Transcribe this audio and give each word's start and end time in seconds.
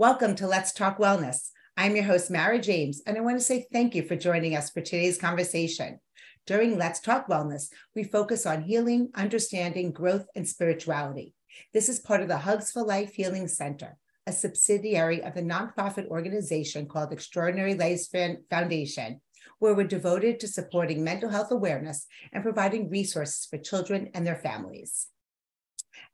Welcome 0.00 0.36
to 0.36 0.46
Let's 0.46 0.72
Talk 0.72 0.98
Wellness. 0.98 1.50
I'm 1.76 1.96
your 1.96 2.04
host, 2.04 2.30
Mara 2.30 2.60
James, 2.60 3.02
and 3.04 3.18
I 3.18 3.20
want 3.20 3.36
to 3.36 3.44
say 3.44 3.66
thank 3.72 3.96
you 3.96 4.04
for 4.04 4.14
joining 4.14 4.54
us 4.54 4.70
for 4.70 4.80
today's 4.80 5.18
conversation. 5.18 5.98
During 6.46 6.78
Let's 6.78 7.00
Talk 7.00 7.26
Wellness, 7.26 7.64
we 7.96 8.04
focus 8.04 8.46
on 8.46 8.62
healing, 8.62 9.10
understanding, 9.16 9.90
growth, 9.90 10.26
and 10.36 10.46
spirituality. 10.46 11.34
This 11.74 11.88
is 11.88 11.98
part 11.98 12.20
of 12.20 12.28
the 12.28 12.36
Hugs 12.36 12.70
for 12.70 12.84
Life 12.84 13.14
Healing 13.14 13.48
Center, 13.48 13.96
a 14.24 14.30
subsidiary 14.30 15.20
of 15.24 15.34
the 15.34 15.42
nonprofit 15.42 16.06
organization 16.06 16.86
called 16.86 17.12
Extraordinary 17.12 17.74
Life 17.74 18.02
Foundation, 18.50 19.20
where 19.58 19.74
we're 19.74 19.82
devoted 19.82 20.38
to 20.38 20.46
supporting 20.46 21.02
mental 21.02 21.28
health 21.28 21.50
awareness 21.50 22.06
and 22.32 22.44
providing 22.44 22.88
resources 22.88 23.48
for 23.50 23.58
children 23.58 24.10
and 24.14 24.24
their 24.24 24.36
families. 24.36 25.08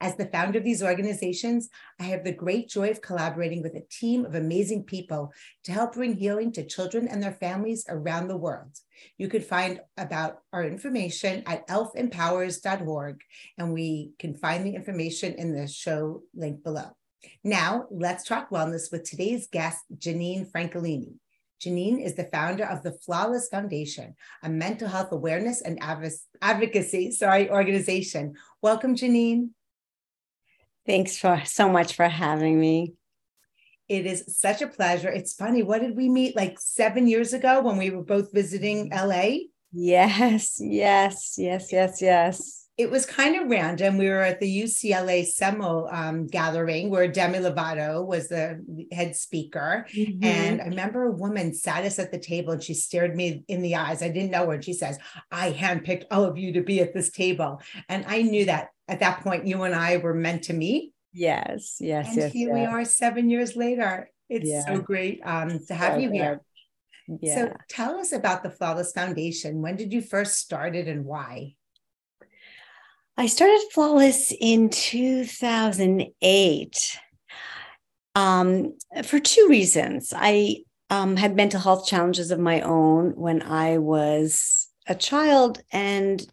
As 0.04 0.16
the 0.16 0.26
founder 0.26 0.58
of 0.58 0.64
these 0.64 0.82
organizations, 0.82 1.70
I 1.98 2.02
have 2.02 2.24
the 2.24 2.32
great 2.32 2.68
joy 2.68 2.90
of 2.90 3.01
collaborating 3.01 3.62
with 3.62 3.74
a 3.74 3.87
team 3.90 4.26
of 4.26 4.34
amazing 4.34 4.84
people 4.84 5.32
to 5.62 5.73
help 5.73 5.95
bring 5.95 6.15
healing 6.15 6.52
to 6.52 6.66
children 6.66 7.09
and 7.09 7.23
their 7.23 7.32
families 7.32 7.87
around 7.88 8.29
the 8.29 8.37
world. 8.37 8.79
You 9.16 9.29
could 9.29 9.46
find 9.46 9.80
about 9.96 10.40
our 10.52 10.62
information 10.62 11.42
at 11.46 11.66
elfempowers.org, 11.68 13.20
and 13.56 13.73
we 13.73 14.12
can 14.18 14.34
find 14.34 14.66
the 14.66 14.74
information 14.74 15.32
in 15.37 15.54
the 15.54 15.66
show 15.66 16.23
link 16.34 16.62
below. 16.62 16.90
Now, 17.42 17.86
let's 17.90 18.24
talk 18.24 18.51
wellness 18.51 18.92
with 18.92 19.04
today's 19.04 19.46
guest, 19.46 19.79
Janine 19.96 20.52
Francolini. 20.52 21.14
Janine 21.64 22.04
is 22.04 22.14
the 22.14 22.29
founder 22.30 22.66
of 22.66 22.82
the 22.82 22.92
Flawless 22.92 23.48
Foundation, 23.48 24.16
a 24.42 24.51
mental 24.51 24.88
health 24.88 25.12
awareness 25.12 25.62
and 25.62 25.79
advocacy 26.42 27.10
sorry, 27.10 27.48
organization. 27.48 28.34
Welcome, 28.60 28.96
Janine. 28.96 29.48
Thanks 30.87 31.16
for 31.16 31.43
so 31.45 31.68
much 31.68 31.95
for 31.95 32.09
having 32.09 32.60
me. 32.60 32.95
It 33.88 34.07
is 34.07 34.24
such 34.29 34.63
a 34.63 34.66
pleasure. 34.66 35.09
It's 35.09 35.35
funny. 35.35 35.63
What 35.63 35.80
did 35.80 35.96
we 35.96 36.09
meet 36.09 36.37
like 36.37 36.59
seven 36.59 37.07
years 37.07 37.32
ago 37.32 37.63
when 37.63 37.76
we 37.76 37.91
were 37.91 38.02
both 38.02 38.32
visiting 38.32 38.91
LA? 38.91 39.37
Yes, 39.73 40.59
yes, 40.60 41.35
yes, 41.37 41.73
yes, 41.73 42.01
yes 42.01 42.65
it 42.76 42.91
was 42.91 43.07
kind 43.07 43.37
of 43.37 43.49
random. 43.49 43.99
We 43.99 44.09
were 44.09 44.23
at 44.23 44.41
the 44.41 44.63
UCLA 44.63 45.24
Semel 45.24 45.88
um, 45.93 46.26
gathering 46.26 46.91
where 46.91 47.07
Demi 47.07 47.38
Lovato 47.38 48.04
was 48.04 48.29
the 48.29 48.65
head 48.91 49.15
speaker. 49.15 49.87
Mm-hmm. 49.95 50.24
And 50.24 50.60
I 50.60 50.65
remember 50.66 51.04
a 51.04 51.13
woman 51.13 51.54
sat 51.54 51.85
us 51.85 52.01
at 52.01 52.10
the 52.10 52.19
table 52.19 52.52
and 52.52 52.63
she 52.63 52.74
stared 52.74 53.15
me 53.15 53.45
in 53.46 53.63
the 53.63 53.76
eyes. 53.76 54.02
I 54.02 54.09
didn't 54.09 54.32
know 54.32 54.46
her. 54.46 54.54
And 54.54 54.65
she 54.65 54.73
says, 54.73 54.98
I 55.30 55.52
handpicked 55.52 56.07
all 56.10 56.24
of 56.24 56.37
you 56.37 56.52
to 56.54 56.63
be 56.63 56.80
at 56.80 56.93
this 56.93 57.10
table. 57.10 57.60
And 57.88 58.04
I 58.09 58.23
knew 58.23 58.46
that 58.46 58.71
at 58.88 59.01
that 59.01 59.23
point, 59.23 59.46
you 59.46 59.63
and 59.63 59.74
I 59.74 59.99
were 59.99 60.15
meant 60.15 60.45
to 60.45 60.52
meet. 60.52 60.93
Yes, 61.13 61.77
yes, 61.80 62.09
and 62.09 62.16
yes. 62.16 62.32
Here 62.32 62.49
yes. 62.49 62.54
we 62.54 62.65
are 62.66 62.85
seven 62.85 63.30
years 63.30 63.57
later. 63.57 64.10
It's 64.28 64.49
yeah. 64.49 64.66
so 64.66 64.81
great 64.81 65.20
um, 65.25 65.60
to 65.69 65.75
have 65.75 65.94
so 65.94 65.98
you 65.98 66.10
here. 66.10 66.41
Yeah. 67.20 67.34
So 67.34 67.54
tell 67.69 67.98
us 67.98 68.12
about 68.12 68.42
the 68.42 68.50
Flawless 68.50 68.92
Foundation. 68.92 69.62
When 69.62 69.76
did 69.76 69.92
you 69.92 70.00
first 70.00 70.38
start 70.38 70.75
it 70.75 70.88
and 70.88 71.04
why? 71.04 71.54
I 73.16 73.26
started 73.26 73.60
Flawless 73.72 74.32
in 74.41 74.70
2008 74.70 76.98
um, 78.16 78.76
for 79.04 79.20
two 79.20 79.47
reasons. 79.48 80.12
I 80.16 80.64
um, 80.91 81.16
had 81.16 81.37
mental 81.37 81.60
health 81.60 81.87
challenges 81.87 82.31
of 82.31 82.41
my 82.41 82.60
own 82.62 83.12
when 83.12 83.42
I 83.42 83.78
was 83.78 84.69
a 84.87 84.94
child, 84.94 85.62
and 85.72 86.26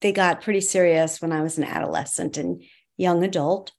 they 0.00 0.12
got 0.12 0.42
pretty 0.42 0.60
serious 0.60 1.20
when 1.20 1.32
I 1.32 1.42
was 1.42 1.58
an 1.58 1.64
adolescent 1.64 2.36
and 2.36 2.62
young 2.96 3.24
adult. 3.24 3.72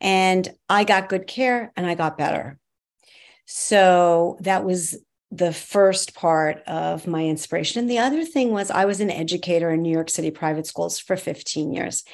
And 0.00 0.48
I 0.68 0.84
got 0.84 1.08
good 1.08 1.26
care 1.26 1.72
and 1.76 1.86
I 1.86 1.94
got 1.94 2.18
better. 2.18 2.58
So 3.46 4.38
that 4.40 4.64
was 4.64 4.96
the 5.30 5.52
first 5.52 6.14
part 6.14 6.62
of 6.66 7.06
my 7.06 7.26
inspiration. 7.26 7.80
And 7.80 7.90
the 7.90 7.98
other 7.98 8.24
thing 8.24 8.52
was, 8.52 8.70
I 8.70 8.84
was 8.84 9.00
an 9.00 9.10
educator 9.10 9.70
in 9.70 9.82
New 9.82 9.90
York 9.90 10.08
City 10.08 10.30
private 10.30 10.66
schools 10.66 10.98
for 10.98 11.16
15 11.16 11.72
years. 11.72 12.04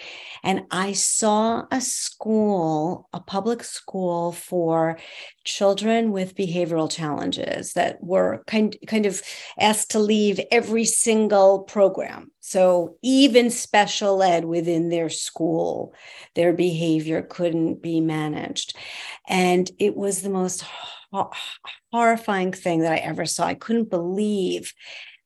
And 0.42 0.64
I 0.70 0.92
saw 0.92 1.64
a 1.70 1.80
school, 1.80 3.08
a 3.12 3.20
public 3.20 3.62
school 3.64 4.32
for 4.32 4.98
children 5.44 6.12
with 6.12 6.36
behavioral 6.36 6.90
challenges 6.90 7.74
that 7.74 8.02
were 8.02 8.42
kind, 8.46 8.76
kind 8.86 9.06
of 9.06 9.22
asked 9.58 9.90
to 9.92 9.98
leave 9.98 10.40
every 10.50 10.84
single 10.84 11.60
program. 11.60 12.30
So 12.40 12.96
even 13.02 13.50
special 13.50 14.22
ed 14.22 14.44
within 14.44 14.88
their 14.88 15.08
school, 15.08 15.94
their 16.34 16.52
behavior 16.52 17.22
couldn't 17.22 17.82
be 17.82 18.00
managed. 18.00 18.76
And 19.28 19.70
it 19.78 19.96
was 19.96 20.22
the 20.22 20.30
most 20.30 20.64
horrifying 21.92 22.52
thing 22.52 22.80
that 22.80 22.92
I 22.92 22.96
ever 22.96 23.26
saw. 23.26 23.46
I 23.46 23.54
couldn't 23.54 23.90
believe 23.90 24.72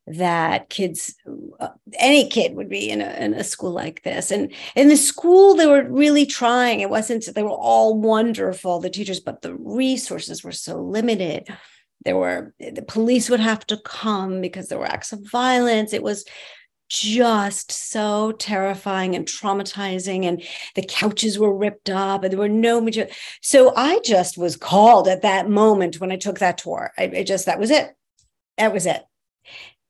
that 0.07 0.69
kids 0.69 1.15
uh, 1.61 1.69
any 1.95 2.29
kid 2.29 2.55
would 2.55 2.69
be 2.69 2.91
in 2.91 3.01
a, 3.01 3.11
in 3.13 3.35
a 3.35 3.45
school 3.45 3.71
like 3.71 4.03
this. 4.03 4.31
And 4.31 4.53
in 4.75 4.89
the 4.89 4.97
school 4.97 5.55
they 5.55 5.67
were 5.67 5.89
really 5.89 6.27
trying 6.27 6.81
it 6.81 6.91
wasn't 6.91 7.27
they 7.35 7.43
were 7.43 7.51
all 7.51 7.99
wonderful 7.99 8.81
the 8.81 8.91
teachers 8.91 9.21
but 9.21 9.43
the 9.43 9.55
resources 9.55 10.45
were 10.45 10.53
so 10.53 10.81
limited. 10.81 11.49
There 12.05 12.17
were 12.17 12.55
the 12.59 12.85
police 12.87 13.31
would 13.31 13.41
have 13.41 13.67
to 13.69 13.79
come 13.79 14.43
because 14.43 14.69
there 14.69 14.79
were 14.79 14.87
acts 14.87 15.13
of 15.13 15.27
violence. 15.31 15.95
It 15.95 16.03
was 16.03 16.27
just 16.91 17.73
so 17.73 18.33
terrifying 18.33 19.17
and 19.17 19.27
traumatizing 19.27 20.27
and 20.27 20.43
the 20.75 20.85
couches 20.85 21.39
were 21.39 21.57
ripped 21.57 21.89
up 21.89 22.23
and 22.23 22.31
there 22.31 22.39
were 22.39 22.47
no 22.47 22.79
major 22.79 23.09
so 23.41 23.75
i 23.75 23.99
just 24.05 24.37
was 24.37 24.55
called 24.55 25.09
at 25.09 25.23
that 25.23 25.49
moment 25.49 25.99
when 25.99 26.13
i 26.13 26.17
took 26.17 26.39
that 26.41 26.59
tour. 26.59 26.93
I, 26.99 27.05
I, 27.05 27.23
just 27.23 27.47
that 27.47 27.59
was 27.59 27.71
it. 27.71 27.97
That 28.59 28.75
was 28.75 28.85
it 28.85 29.03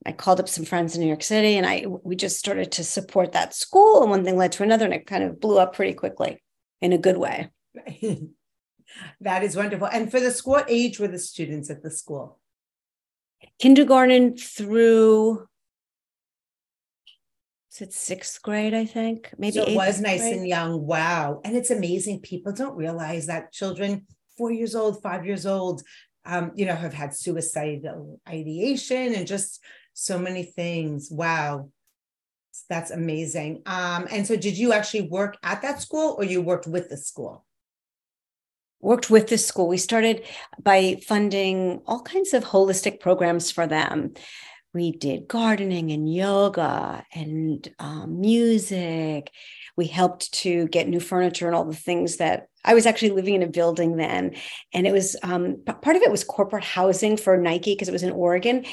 i 0.07 0.13
called 0.13 0.41
up 0.41 0.49
some 0.49 0.65
friends 0.65 0.95
in 0.95 1.01
new 1.01 1.07
york 1.07 1.23
city 1.23 1.57
and 1.57 1.67
i 1.67 1.85
we 2.03 2.17
just 2.17 2.39
started 2.39 2.71
to 2.73 2.85
support 2.85 3.33
that 3.33 3.55
school 3.55 4.03
and 4.03 4.11
one 4.11 4.25
thing 4.25 4.37
led 4.37 4.53
to 4.53 4.63
another 4.63 4.85
and 4.85 4.95
it 4.95 5.07
kind 5.07 5.25
of 5.25 5.41
blew 5.41 5.59
up 5.59 5.75
pretty 5.75 5.95
quickly 5.95 6.43
in 6.81 6.93
a 6.93 6.99
good 6.99 7.17
way 7.17 7.51
that 9.21 9.43
is 9.43 9.57
wonderful 9.57 9.89
and 9.89 10.11
for 10.11 10.21
the 10.21 10.31
school 10.31 10.55
what 10.55 10.71
age 10.71 10.99
were 10.99 11.09
the 11.09 11.19
students 11.19 11.71
at 11.71 11.83
the 11.83 11.91
school 11.91 12.39
kindergarten 13.59 14.37
through 14.37 15.47
it's 17.81 17.97
sixth 17.97 18.41
grade, 18.43 18.75
I 18.75 18.85
think. 18.85 19.31
Maybe 19.37 19.55
so 19.55 19.65
it 19.65 19.75
was 19.75 20.01
nice 20.01 20.21
grade. 20.21 20.37
and 20.37 20.47
young. 20.47 20.87
Wow. 20.87 21.41
And 21.45 21.57
it's 21.57 21.71
amazing. 21.71 22.21
People 22.21 22.53
don't 22.53 22.77
realize 22.77 23.27
that 23.27 23.53
children, 23.53 24.07
four 24.37 24.53
years 24.53 24.75
old, 24.75 25.03
five 25.03 25.27
years 25.27 25.47
old, 25.47 25.83
um, 26.25 26.53
you 26.55 26.67
know, 26.67 26.75
have 26.75 26.95
had 26.95 27.15
suicidal 27.15 28.21
ideation 28.29 29.15
and 29.15 29.27
just 29.27 29.63
so 29.95 30.19
many 30.19 30.43
things. 30.43 31.09
Wow. 31.11 31.71
That's 32.69 32.91
amazing. 32.91 33.63
Um, 33.67 34.07
and 34.11 34.27
so 34.27 34.37
did 34.37 34.57
you 34.57 34.73
actually 34.73 35.09
work 35.09 35.37
at 35.43 35.63
that 35.63 35.83
school 35.83 36.15
or 36.19 36.25
you 36.25 36.41
worked 36.41 36.67
with 36.67 36.89
the 36.89 36.97
school? 36.97 37.45
Worked 38.81 39.11
with 39.11 39.29
the 39.29 39.39
school. 39.39 39.67
We 39.67 39.79
started 39.79 40.25
by 40.63 41.01
funding 41.07 41.81
all 41.87 42.03
kinds 42.03 42.35
of 42.35 42.45
holistic 42.45 43.01
programs 43.01 43.51
for 43.51 43.67
them 43.67 44.15
we 44.75 44.91
did 44.91 45.29
gardening 45.29 45.93
and 45.93 46.13
yoga 46.13 47.07
and 47.15 47.67
um, 47.79 48.21
music. 48.21 49.31
We 49.77 49.87
helped 49.87 50.33
to 50.35 50.67
get 50.69 50.89
new 50.89 51.01
furniture 51.01 51.47
and 51.47 51.55
all 51.55 51.65
the 51.65 51.77
things 51.77 52.17
that 52.17 52.49
I 52.65 52.75
was 52.75 52.85
actually 52.85 53.11
living 53.11 53.35
in 53.35 53.43
a 53.43 53.49
building 53.49 53.97
then. 53.97 54.35
And 54.73 54.87
it 54.87 54.93
was 54.93 55.17
um, 55.23 55.63
part 55.65 55.97
of 55.97 56.03
it 56.03 56.11
was 56.11 56.25
corporate 56.25 56.65
housing 56.65 57.17
for 57.17 57.37
Nike 57.37 57.75
because 57.75 57.89
it 57.89 57.93
was 57.93 58.03
in 58.03 58.11
Oregon. 58.11 58.65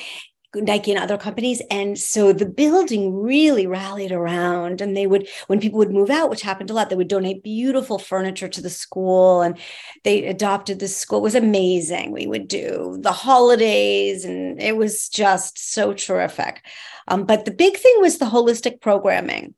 Nike 0.54 0.92
and 0.92 1.00
other 1.00 1.18
companies. 1.18 1.62
And 1.72 1.98
so 1.98 2.34
the 2.34 2.46
building 2.46 3.14
really 3.16 3.68
rallied 3.68 4.12
around. 4.12 4.82
And 4.82 4.98
they 4.98 5.08
would, 5.08 5.28
when 5.48 5.60
people 5.60 5.78
would 5.80 5.92
move 5.92 6.10
out, 6.10 6.30
which 6.30 6.42
happened 6.42 6.70
a 6.70 6.74
lot, 6.74 6.90
they 6.90 6.96
would 6.96 7.08
donate 7.08 7.44
beautiful 7.44 7.98
furniture 7.98 8.50
to 8.50 8.62
the 8.62 8.70
school. 8.70 9.42
And 9.42 9.58
they 10.04 10.26
adopted 10.26 10.80
the 10.80 10.88
school. 10.88 11.20
It 11.20 11.24
was 11.24 11.36
amazing. 11.36 12.12
We 12.12 12.28
would 12.28 12.48
do 12.48 12.98
the 13.02 13.12
holidays, 13.12 14.26
and 14.26 14.62
it 14.62 14.76
was 14.76 15.08
just 15.08 15.74
so 15.74 15.94
terrific. 15.94 16.66
Um, 17.08 17.26
but 17.26 17.46
the 17.46 17.52
big 17.52 17.78
thing 17.78 17.96
was 18.00 18.18
the 18.18 18.26
holistic 18.26 18.82
programming. 18.82 19.56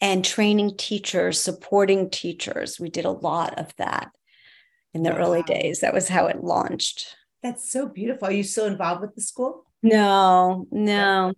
and 0.00 0.24
training 0.24 0.76
teachers, 0.76 1.40
supporting 1.40 2.10
teachers. 2.10 2.80
We 2.80 2.88
did 2.90 3.04
a 3.04 3.10
lot 3.10 3.58
of 3.58 3.74
that 3.76 4.10
in 4.94 5.02
the 5.02 5.10
wow. 5.10 5.18
early 5.18 5.42
days. 5.42 5.80
That 5.80 5.94
was 5.94 6.08
how 6.08 6.26
it 6.26 6.42
launched. 6.42 7.16
That's 7.42 7.70
so 7.70 7.86
beautiful. 7.88 8.28
Are 8.28 8.32
you 8.32 8.42
still 8.42 8.66
involved 8.66 9.02
with 9.02 9.14
the 9.14 9.22
school? 9.22 9.66
No, 9.82 10.66
no. 10.70 11.32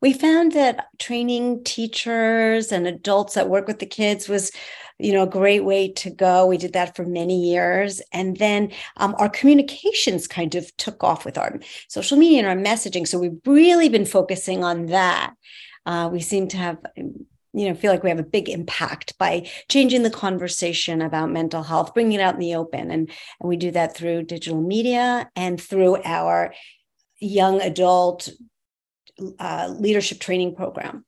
We 0.00 0.12
found 0.12 0.52
that 0.52 0.86
training 0.98 1.64
teachers 1.64 2.70
and 2.70 2.86
adults 2.86 3.34
that 3.34 3.48
work 3.48 3.66
with 3.66 3.80
the 3.80 3.86
kids 3.86 4.28
was, 4.28 4.52
you 5.00 5.12
know, 5.12 5.24
a 5.24 5.28
great 5.28 5.64
way 5.64 5.90
to 5.94 6.10
go. 6.10 6.46
We 6.46 6.58
did 6.58 6.74
that 6.74 6.94
for 6.94 7.04
many 7.04 7.50
years. 7.50 8.00
And 8.12 8.36
then 8.36 8.70
um, 8.98 9.16
our 9.18 9.28
communications 9.28 10.28
kind 10.28 10.54
of 10.54 10.74
took 10.76 11.02
off 11.02 11.24
with 11.24 11.36
our 11.36 11.58
social 11.88 12.16
media 12.16 12.38
and 12.38 12.46
our 12.46 12.72
messaging. 12.72 13.06
So 13.06 13.18
we've 13.18 13.40
really 13.44 13.88
been 13.88 14.06
focusing 14.06 14.62
on 14.62 14.86
that. 14.86 15.34
Uh, 15.84 16.08
we 16.12 16.20
seem 16.20 16.46
to 16.48 16.56
have 16.56 16.78
you 17.54 17.66
know 17.66 17.74
feel 17.74 17.90
like 17.90 18.02
we 18.02 18.10
have 18.10 18.18
a 18.18 18.22
big 18.22 18.48
impact 18.50 19.16
by 19.18 19.48
changing 19.70 20.02
the 20.02 20.10
conversation 20.10 21.00
about 21.00 21.30
mental 21.30 21.62
health 21.62 21.94
bringing 21.94 22.20
it 22.20 22.22
out 22.22 22.34
in 22.34 22.40
the 22.40 22.54
open 22.54 22.90
and 22.90 23.10
and 23.40 23.48
we 23.48 23.56
do 23.56 23.70
that 23.70 23.96
through 23.96 24.22
digital 24.22 24.60
media 24.60 25.30
and 25.34 25.58
through 25.58 25.96
our 26.04 26.52
young 27.20 27.60
adult 27.60 28.28
uh, 29.38 29.74
leadership 29.78 30.20
training 30.20 30.54
program. 30.54 31.04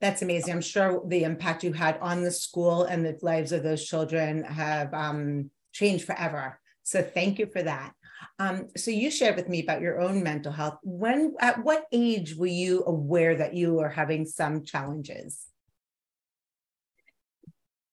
That's 0.00 0.22
amazing. 0.22 0.54
I'm 0.54 0.60
sure 0.60 1.02
the 1.06 1.24
impact 1.24 1.64
you 1.64 1.72
had 1.72 1.98
on 1.98 2.22
the 2.22 2.30
school 2.30 2.84
and 2.84 3.04
the 3.04 3.18
lives 3.22 3.50
of 3.52 3.62
those 3.62 3.84
children 3.84 4.44
have 4.44 4.94
um, 4.94 5.50
changed 5.72 6.04
forever. 6.04 6.60
So 6.84 7.02
thank 7.02 7.38
you 7.38 7.46
for 7.46 7.62
that. 7.62 7.92
Um, 8.38 8.68
so 8.76 8.90
you 8.90 9.10
shared 9.10 9.36
with 9.36 9.48
me 9.48 9.62
about 9.62 9.80
your 9.80 10.00
own 10.00 10.22
mental 10.22 10.52
health. 10.52 10.78
When, 10.82 11.34
at 11.40 11.64
what 11.64 11.86
age 11.90 12.36
were 12.36 12.46
you 12.46 12.84
aware 12.86 13.36
that 13.36 13.54
you 13.54 13.74
were 13.74 13.88
having 13.88 14.26
some 14.26 14.64
challenges? 14.64 15.46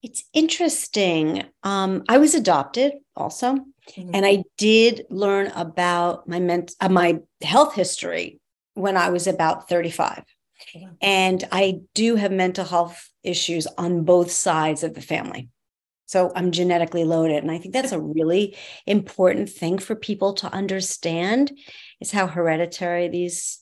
It's 0.03 0.23
interesting. 0.33 1.45
Um, 1.63 2.03
I 2.07 2.19
was 2.19 2.35
adopted 2.35 2.93
also, 3.15 3.57
mm-hmm. 3.91 4.11
and 4.13 4.25
I 4.25 4.43
did 4.57 5.05
learn 5.09 5.47
about 5.47 6.27
my 6.27 6.39
ment- 6.39 6.75
uh, 6.79 6.89
my 6.89 7.19
health 7.41 7.75
history 7.75 8.39
when 8.73 8.97
I 8.97 9.09
was 9.09 9.27
about 9.27 9.69
35. 9.69 10.23
And 11.01 11.47
I 11.51 11.81
do 11.93 12.15
have 12.15 12.31
mental 12.31 12.65
health 12.65 13.09
issues 13.23 13.67
on 13.77 14.03
both 14.03 14.31
sides 14.31 14.83
of 14.83 14.93
the 14.93 15.01
family. 15.01 15.49
So 16.05 16.31
I'm 16.35 16.51
genetically 16.51 17.03
loaded. 17.03 17.43
And 17.43 17.51
I 17.51 17.57
think 17.57 17.73
that's 17.73 17.91
a 17.91 17.99
really 18.17 18.55
important 18.85 19.49
thing 19.49 19.79
for 19.79 19.95
people 19.95 20.33
to 20.35 20.53
understand 20.53 21.51
is 21.99 22.11
how 22.11 22.27
hereditary 22.27 23.07
these 23.07 23.59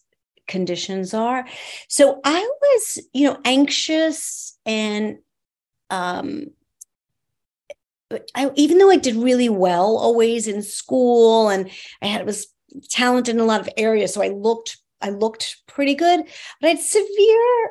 conditions 0.48 1.14
are. 1.14 1.46
So 1.88 2.20
I 2.24 2.40
was, 2.62 3.08
you 3.14 3.28
know, 3.28 3.40
anxious 3.46 4.58
and 4.66 5.18
um, 5.90 6.48
I, 8.36 8.52
even 8.56 8.78
though 8.78 8.90
I 8.90 8.98
did 8.98 9.16
really 9.16 9.50
well 9.50 9.98
always 9.98 10.48
in 10.48 10.62
school 10.62 11.50
and 11.50 11.70
I 12.02 12.08
had 12.08 12.26
was 12.26 12.48
talented 12.90 13.36
in 13.36 13.42
a 13.42 13.46
lot 13.46 13.62
of 13.62 13.70
areas, 13.78 14.14
so 14.14 14.22
I 14.22 14.30
looked 14.30 14.78
I 15.02 15.10
looked 15.10 15.58
pretty 15.68 15.96
good, 15.96 16.24
but 16.62 16.68
I 16.68 16.70
had 16.72 16.80
severe 16.80 17.70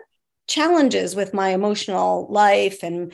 challenges 0.48 1.16
with 1.16 1.32
my 1.32 1.50
emotional 1.50 2.26
life 2.30 2.82
and 2.82 3.12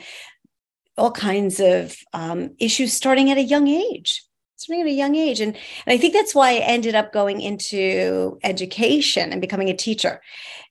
all 0.97 1.11
kinds 1.11 1.61
of 1.61 1.95
um, 2.13 2.55
issues 2.59 2.91
starting 2.91 3.31
at 3.31 3.37
a 3.37 3.43
young 3.43 3.67
age 3.67 4.23
starting 4.59 4.81
at 4.81 4.87
a 4.87 4.91
young 4.91 5.15
age 5.15 5.39
and, 5.39 5.55
and 5.85 5.93
i 5.93 5.97
think 5.97 6.13
that's 6.13 6.35
why 6.35 6.51
i 6.51 6.55
ended 6.55 6.95
up 6.95 7.11
going 7.11 7.41
into 7.41 8.37
education 8.43 9.31
and 9.31 9.41
becoming 9.41 9.69
a 9.69 9.75
teacher 9.75 10.21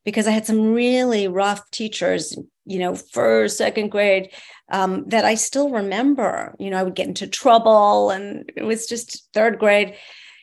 because 0.05 0.27
i 0.27 0.31
had 0.31 0.47
some 0.47 0.73
really 0.73 1.29
rough 1.29 1.71
teachers 1.71 2.37
you 2.69 2.79
know, 2.79 2.95
first, 2.95 3.57
second 3.57 3.89
grade, 3.89 4.31
um, 4.71 5.09
that 5.09 5.25
I 5.25 5.35
still 5.37 5.71
remember. 5.71 6.55
You 6.59 6.71
know, 6.71 6.77
I 6.77 6.83
would 6.83 6.95
get 6.95 7.09
into 7.09 7.27
trouble, 7.27 8.11
and 8.11 8.53
it 8.55 8.63
was 8.63 8.87
just 8.87 9.33
third 9.33 9.59
grade. 9.59 9.95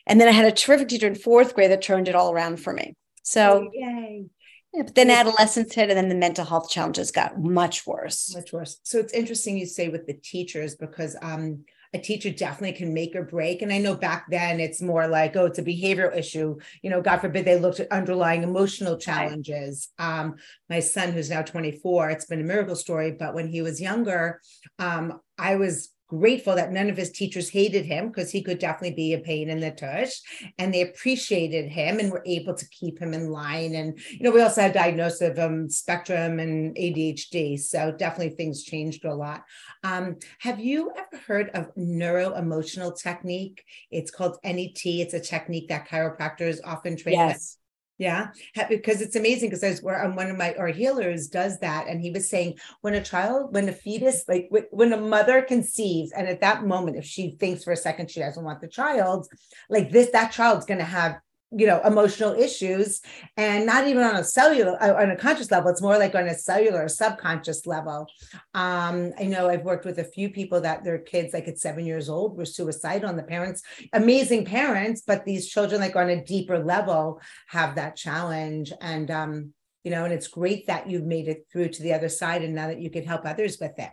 And 0.06 0.20
then 0.20 0.28
I 0.28 0.32
had 0.32 0.44
a 0.44 0.52
terrific 0.52 0.88
teacher 0.88 1.06
in 1.06 1.14
fourth 1.14 1.54
grade 1.54 1.70
that 1.70 1.82
turned 1.82 2.08
it 2.08 2.16
all 2.16 2.32
around 2.32 2.56
for 2.58 2.72
me. 2.72 2.94
So, 3.22 3.68
oh, 3.68 3.70
yay. 3.72 4.26
Yeah, 4.74 4.82
but 4.82 4.96
then 4.96 5.10
adolescence 5.10 5.72
hit, 5.72 5.88
and 5.88 5.96
then 5.96 6.08
the 6.08 6.16
mental 6.16 6.44
health 6.44 6.68
challenges 6.68 7.12
got 7.12 7.40
much 7.40 7.86
worse. 7.86 8.34
Much 8.34 8.52
worse. 8.52 8.80
So 8.82 8.98
it's 8.98 9.12
interesting 9.12 9.56
you 9.56 9.66
say 9.66 9.88
with 9.88 10.06
the 10.06 10.14
teachers 10.14 10.74
because 10.74 11.16
um, 11.22 11.64
a 11.94 11.98
teacher 11.98 12.30
definitely 12.30 12.76
can 12.76 12.92
make 12.94 13.14
or 13.14 13.22
break. 13.22 13.62
And 13.62 13.72
I 13.72 13.78
know 13.78 13.94
back 13.94 14.26
then 14.30 14.60
it's 14.60 14.82
more 14.82 15.06
like, 15.06 15.36
oh, 15.36 15.46
it's 15.46 15.58
a 15.58 15.62
behavioral 15.62 16.16
issue. 16.16 16.56
You 16.82 16.90
know, 16.90 17.00
God 17.00 17.18
forbid 17.18 17.44
they 17.44 17.58
looked 17.58 17.80
at 17.80 17.92
underlying 17.92 18.42
emotional 18.42 18.96
challenges. 18.96 19.88
Um, 19.98 20.36
my 20.68 20.80
son, 20.80 21.12
who's 21.12 21.30
now 21.30 21.42
24, 21.42 22.10
it's 22.10 22.26
been 22.26 22.40
a 22.40 22.44
miracle 22.44 22.76
story, 22.76 23.12
but 23.12 23.34
when 23.34 23.48
he 23.48 23.62
was 23.62 23.80
younger, 23.80 24.40
um, 24.78 25.20
I 25.38 25.56
was 25.56 25.90
grateful 26.08 26.54
that 26.54 26.72
none 26.72 26.88
of 26.88 26.96
his 26.96 27.10
teachers 27.10 27.48
hated 27.48 27.84
him 27.84 28.08
because 28.08 28.30
he 28.30 28.42
could 28.42 28.58
definitely 28.58 28.94
be 28.94 29.12
a 29.12 29.18
pain 29.18 29.50
in 29.50 29.60
the 29.60 29.70
tush 29.70 30.12
and 30.58 30.72
they 30.72 30.82
appreciated 30.82 31.68
him 31.68 31.98
and 31.98 32.10
were 32.10 32.22
able 32.26 32.54
to 32.54 32.68
keep 32.68 32.98
him 32.98 33.12
in 33.12 33.30
line. 33.30 33.74
And 33.74 33.98
you 34.10 34.20
know 34.20 34.30
we 34.30 34.40
also 34.40 34.62
had 34.62 34.72
diagnosis 34.72 35.20
of 35.20 35.38
um, 35.38 35.68
spectrum 35.68 36.38
and 36.38 36.76
adhd 36.76 37.58
so 37.60 37.92
definitely 37.92 38.36
things 38.36 38.62
changed 38.62 39.04
a 39.04 39.14
lot. 39.14 39.42
Um, 39.82 40.16
have 40.40 40.60
you 40.60 40.92
ever 40.96 41.22
heard 41.22 41.50
of 41.50 41.70
neuro 41.76 42.34
emotional 42.34 42.92
technique? 42.92 43.64
It's 43.90 44.10
called 44.10 44.38
net 44.44 44.56
it's 44.84 45.14
a 45.14 45.20
technique 45.20 45.68
that 45.68 45.88
chiropractors 45.88 46.58
often 46.64 46.96
train 46.96 47.16
yes. 47.16 47.58
Yeah, 47.98 48.28
because 48.68 49.00
it's 49.00 49.16
amazing 49.16 49.48
because 49.48 49.80
where 49.80 50.04
um, 50.04 50.16
one 50.16 50.30
of 50.30 50.36
my 50.36 50.54
our 50.56 50.68
healers 50.68 51.28
does 51.28 51.58
that, 51.60 51.86
and 51.88 52.00
he 52.00 52.10
was 52.10 52.28
saying 52.28 52.58
when 52.82 52.94
a 52.94 53.02
child, 53.02 53.54
when 53.54 53.68
a 53.68 53.72
fetus, 53.72 54.24
like 54.28 54.50
when 54.70 54.92
a 54.92 55.00
mother 55.00 55.40
conceives, 55.40 56.12
and 56.12 56.28
at 56.28 56.42
that 56.42 56.66
moment, 56.66 56.98
if 56.98 57.06
she 57.06 57.36
thinks 57.40 57.64
for 57.64 57.72
a 57.72 57.76
second 57.76 58.10
she 58.10 58.20
doesn't 58.20 58.44
want 58.44 58.60
the 58.60 58.68
child, 58.68 59.26
like 59.70 59.90
this, 59.90 60.10
that 60.10 60.30
child's 60.30 60.66
going 60.66 60.78
to 60.78 60.84
have 60.84 61.16
you 61.52 61.66
know 61.66 61.80
emotional 61.84 62.34
issues 62.34 63.00
and 63.36 63.66
not 63.66 63.86
even 63.86 64.02
on 64.02 64.16
a 64.16 64.24
cellular 64.24 64.82
uh, 64.82 65.00
on 65.00 65.10
a 65.10 65.16
conscious 65.16 65.50
level 65.50 65.70
it's 65.70 65.82
more 65.82 65.96
like 65.96 66.14
on 66.14 66.26
a 66.26 66.34
cellular 66.34 66.88
subconscious 66.88 67.66
level 67.66 68.06
um 68.54 69.12
i 69.18 69.24
know 69.24 69.48
i've 69.48 69.62
worked 69.62 69.84
with 69.84 69.98
a 70.00 70.04
few 70.04 70.28
people 70.28 70.60
that 70.60 70.82
their 70.82 70.98
kids 70.98 71.32
like 71.32 71.46
at 71.46 71.58
seven 71.58 71.86
years 71.86 72.08
old 72.08 72.36
were 72.36 72.44
suicidal 72.44 73.08
and 73.08 73.18
the 73.18 73.22
parents 73.22 73.62
amazing 73.92 74.44
parents 74.44 75.02
but 75.06 75.24
these 75.24 75.48
children 75.48 75.80
like 75.80 75.94
on 75.94 76.10
a 76.10 76.24
deeper 76.24 76.58
level 76.58 77.20
have 77.46 77.76
that 77.76 77.94
challenge 77.94 78.72
and 78.80 79.10
um 79.12 79.52
you 79.84 79.92
know 79.92 80.04
and 80.04 80.12
it's 80.12 80.26
great 80.26 80.66
that 80.66 80.90
you've 80.90 81.06
made 81.06 81.28
it 81.28 81.46
through 81.52 81.68
to 81.68 81.82
the 81.82 81.92
other 81.92 82.08
side 82.08 82.42
and 82.42 82.56
now 82.56 82.66
that 82.66 82.80
you 82.80 82.90
can 82.90 83.04
help 83.04 83.24
others 83.24 83.58
with 83.60 83.78
it 83.78 83.90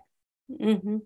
mm-hmm. 0.60 0.98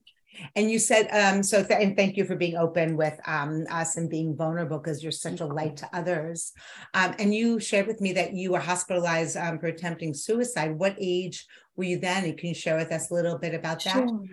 And 0.55 0.69
you 0.69 0.79
said, 0.79 1.07
um, 1.11 1.43
so, 1.43 1.63
th- 1.63 1.79
and 1.81 1.95
thank 1.95 2.17
you 2.17 2.25
for 2.25 2.35
being 2.35 2.57
open 2.57 2.95
with 2.95 3.19
um, 3.25 3.65
us 3.71 3.97
and 3.97 4.09
being 4.09 4.35
vulnerable 4.35 4.77
because 4.77 5.01
you're 5.01 5.11
such 5.11 5.39
a 5.39 5.45
light 5.45 5.77
to 5.77 5.89
others. 5.93 6.53
Um, 6.93 7.15
and 7.19 7.33
you 7.33 7.59
shared 7.59 7.87
with 7.87 8.01
me 8.01 8.13
that 8.13 8.33
you 8.33 8.51
were 8.51 8.59
hospitalized 8.59 9.37
um, 9.37 9.59
for 9.59 9.67
attempting 9.67 10.13
suicide. 10.13 10.77
What 10.77 10.95
age 10.99 11.45
were 11.75 11.85
you 11.85 11.99
then? 11.99 12.25
And 12.25 12.37
can 12.37 12.49
you 12.49 12.55
share 12.55 12.77
with 12.77 12.91
us 12.91 13.09
a 13.09 13.13
little 13.13 13.37
bit 13.37 13.53
about 13.53 13.83
that? 13.83 13.93
Sure. 13.93 14.23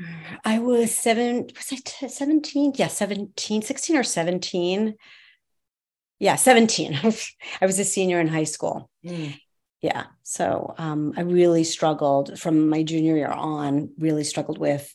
I 0.44 0.58
was 0.58 0.94
seven, 0.94 1.48
was 1.56 1.72
I 1.72 1.78
t- 1.84 2.08
17? 2.08 2.74
Yeah, 2.76 2.88
17, 2.88 3.62
16 3.62 3.96
or 3.96 4.02
17. 4.02 4.94
Yeah, 6.18 6.36
17. 6.36 6.94
I 7.60 7.66
was 7.66 7.78
a 7.78 7.84
senior 7.84 8.20
in 8.20 8.28
high 8.28 8.44
school. 8.44 8.90
Mm 9.04 9.34
yeah 9.84 10.04
so 10.22 10.74
um, 10.78 11.12
i 11.14 11.20
really 11.20 11.62
struggled 11.62 12.38
from 12.38 12.70
my 12.70 12.82
junior 12.82 13.16
year 13.16 13.28
on 13.28 13.90
really 13.98 14.24
struggled 14.24 14.56
with 14.56 14.94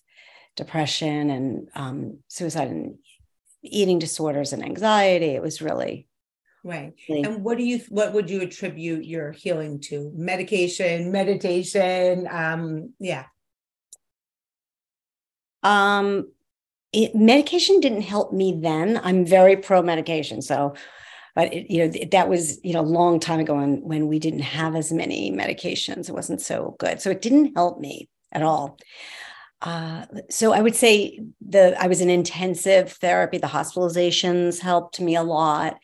depression 0.60 1.30
and 1.30 1.70
um, 1.74 2.18
suicide 2.28 2.68
and 2.68 2.96
eating 3.64 4.00
disorders 4.00 4.54
and 4.54 4.64
anxiety. 4.64 5.28
It 5.28 5.42
was 5.42 5.62
really 5.62 6.08
right. 6.64 6.94
Really, 7.10 7.24
and 7.24 7.44
what 7.44 7.58
do 7.58 7.64
you 7.64 7.82
what 7.90 8.14
would 8.14 8.30
you 8.30 8.42
attribute 8.42 9.06
your 9.06 9.32
healing 9.32 9.80
to? 9.82 10.12
Medication, 10.16 11.12
meditation, 11.12 12.28
um, 12.30 12.94
yeah. 13.00 13.26
Um, 15.64 16.32
it, 16.94 17.16
medication 17.16 17.80
didn't 17.80 18.02
help 18.02 18.32
me 18.32 18.60
then. 18.62 19.00
I'm 19.04 19.26
very 19.26 19.58
pro 19.58 19.82
medication, 19.82 20.42
so 20.42 20.76
but 21.40 21.54
it, 21.54 21.72
you 21.72 21.86
know 21.88 21.94
that 22.12 22.28
was 22.28 22.60
you 22.66 22.74
know 22.74 22.82
a 22.82 22.94
long 23.00 23.20
time 23.20 23.40
ago 23.40 23.56
when 23.56 23.82
when 23.82 24.08
we 24.08 24.20
didn't 24.20 24.42
have 24.42 24.76
as 24.76 24.92
many 24.92 25.32
medications 25.32 26.10
it 26.10 26.14
wasn't 26.14 26.42
so 26.42 26.76
good 26.80 27.02
so 27.02 27.10
it 27.10 27.22
didn't 27.22 27.56
help 27.56 27.80
me 27.80 28.10
at 28.32 28.42
all 28.42 28.78
uh, 29.62 30.06
so 30.30 30.54
I 30.54 30.62
would 30.62 30.76
say 30.76 31.20
the 31.46 31.76
I 31.82 31.88
was 31.88 32.00
in 32.00 32.10
intensive 32.10 32.94
therapy. 32.94 33.38
The 33.38 33.48
hospitalizations 33.48 34.60
helped 34.60 35.02
me 35.02 35.16
a 35.16 35.24
lot, 35.24 35.80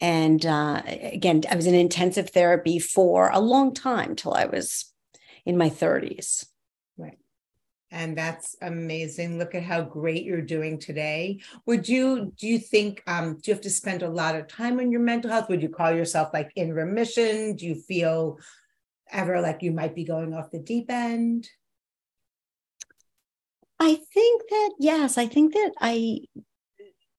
and 0.00 0.44
uh, 0.46 0.82
again, 0.86 1.42
I 1.50 1.56
was 1.56 1.66
in 1.66 1.74
intensive 1.74 2.30
therapy 2.30 2.78
for 2.78 3.28
a 3.30 3.40
long 3.40 3.74
time 3.74 4.16
till 4.16 4.32
I 4.32 4.46
was 4.46 4.90
in 5.44 5.58
my 5.58 5.68
thirties. 5.68 6.46
Right, 6.96 7.18
and 7.90 8.16
that's 8.16 8.56
amazing. 8.62 9.38
Look 9.38 9.54
at 9.54 9.64
how 9.64 9.82
great 9.82 10.24
you're 10.24 10.40
doing 10.40 10.78
today. 10.78 11.40
Would 11.66 11.90
you 11.90 12.32
do 12.38 12.46
you 12.46 12.58
think 12.58 13.02
um, 13.06 13.34
do 13.34 13.50
you 13.50 13.54
have 13.54 13.62
to 13.64 13.70
spend 13.70 14.02
a 14.02 14.08
lot 14.08 14.34
of 14.34 14.48
time 14.48 14.78
on 14.80 14.90
your 14.90 15.02
mental 15.02 15.30
health? 15.30 15.50
Would 15.50 15.62
you 15.62 15.68
call 15.68 15.92
yourself 15.92 16.30
like 16.32 16.52
in 16.56 16.72
remission? 16.72 17.54
Do 17.56 17.66
you 17.66 17.74
feel 17.74 18.38
ever 19.12 19.42
like 19.42 19.62
you 19.62 19.72
might 19.72 19.94
be 19.94 20.04
going 20.04 20.32
off 20.32 20.50
the 20.50 20.58
deep 20.58 20.90
end? 20.90 21.46
I 23.80 23.94
think 24.12 24.42
that 24.50 24.70
yes, 24.78 25.16
I 25.16 25.26
think 25.26 25.54
that 25.54 25.72
I 25.80 26.20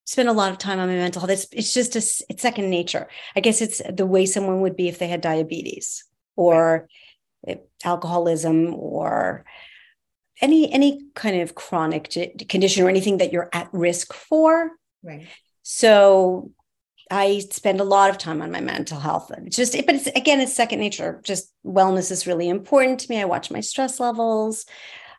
spend 0.04 0.28
a 0.28 0.32
lot 0.32 0.52
of 0.52 0.58
time 0.58 0.78
on 0.78 0.88
my 0.88 0.94
mental 0.94 1.20
health. 1.20 1.30
It's 1.30 1.46
it's 1.52 1.74
just 1.74 1.96
a 1.96 1.98
it's 2.30 2.42
second 2.42 2.70
nature. 2.70 3.08
I 3.34 3.40
guess 3.40 3.60
it's 3.60 3.82
the 3.90 4.06
way 4.06 4.26
someone 4.26 4.60
would 4.60 4.76
be 4.76 4.88
if 4.88 4.98
they 4.98 5.08
had 5.08 5.20
diabetes 5.20 6.04
or 6.36 6.88
right. 7.46 7.60
alcoholism 7.84 8.74
or 8.74 9.44
any 10.40 10.72
any 10.72 11.00
kind 11.14 11.40
of 11.40 11.54
chronic 11.56 12.10
condition 12.48 12.84
or 12.84 12.88
anything 12.88 13.18
that 13.18 13.32
you're 13.32 13.50
at 13.52 13.68
risk 13.72 14.12
for. 14.12 14.70
Right. 15.02 15.26
So 15.62 16.52
I 17.10 17.40
spend 17.50 17.80
a 17.80 17.84
lot 17.84 18.10
of 18.10 18.18
time 18.18 18.40
on 18.40 18.50
my 18.50 18.60
mental 18.60 18.98
health. 18.98 19.30
It's 19.44 19.56
just, 19.56 19.74
but 19.84 19.94
it's 19.96 20.06
again, 20.06 20.40
it's 20.40 20.54
second 20.54 20.78
nature. 20.78 21.20
Just 21.24 21.52
wellness 21.64 22.10
is 22.10 22.26
really 22.26 22.48
important 22.48 23.00
to 23.00 23.10
me. 23.10 23.20
I 23.20 23.26
watch 23.26 23.50
my 23.50 23.60
stress 23.60 24.00
levels. 24.00 24.64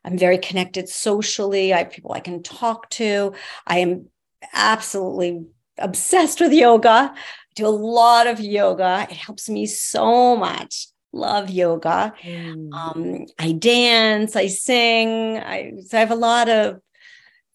I'm 0.04 0.18
very 0.18 0.38
connected 0.38 0.90
socially. 0.90 1.74
I 1.74 1.80
have 1.80 1.92
people 1.92 2.14
I 2.14 2.20
can 2.20 2.44
talk 2.44 2.90
to. 2.92 3.34
I 3.66 3.80
am 3.80 4.08
absolutely 4.54 5.46
obsessed 5.78 6.42
with 6.42 6.54
yoga. 6.54 7.14
I 7.14 7.18
do 7.56 7.66
a 7.66 7.70
lot 7.70 8.28
of 8.28 8.40
yoga. 8.40 9.08
It 9.10 9.16
helps 9.16 9.50
me 9.50 9.66
so 9.66 10.36
much. 10.36 10.88
Love 11.14 11.50
yoga. 11.50 12.14
Mm. 12.24 12.74
Um, 12.74 13.26
I 13.38 13.52
dance, 13.52 14.36
I 14.36 14.48
sing. 14.48 15.38
I 15.38 15.74
so 15.86 15.98
I 15.98 16.00
have 16.00 16.12
a 16.12 16.16
lot 16.16 16.50
of 16.50 16.80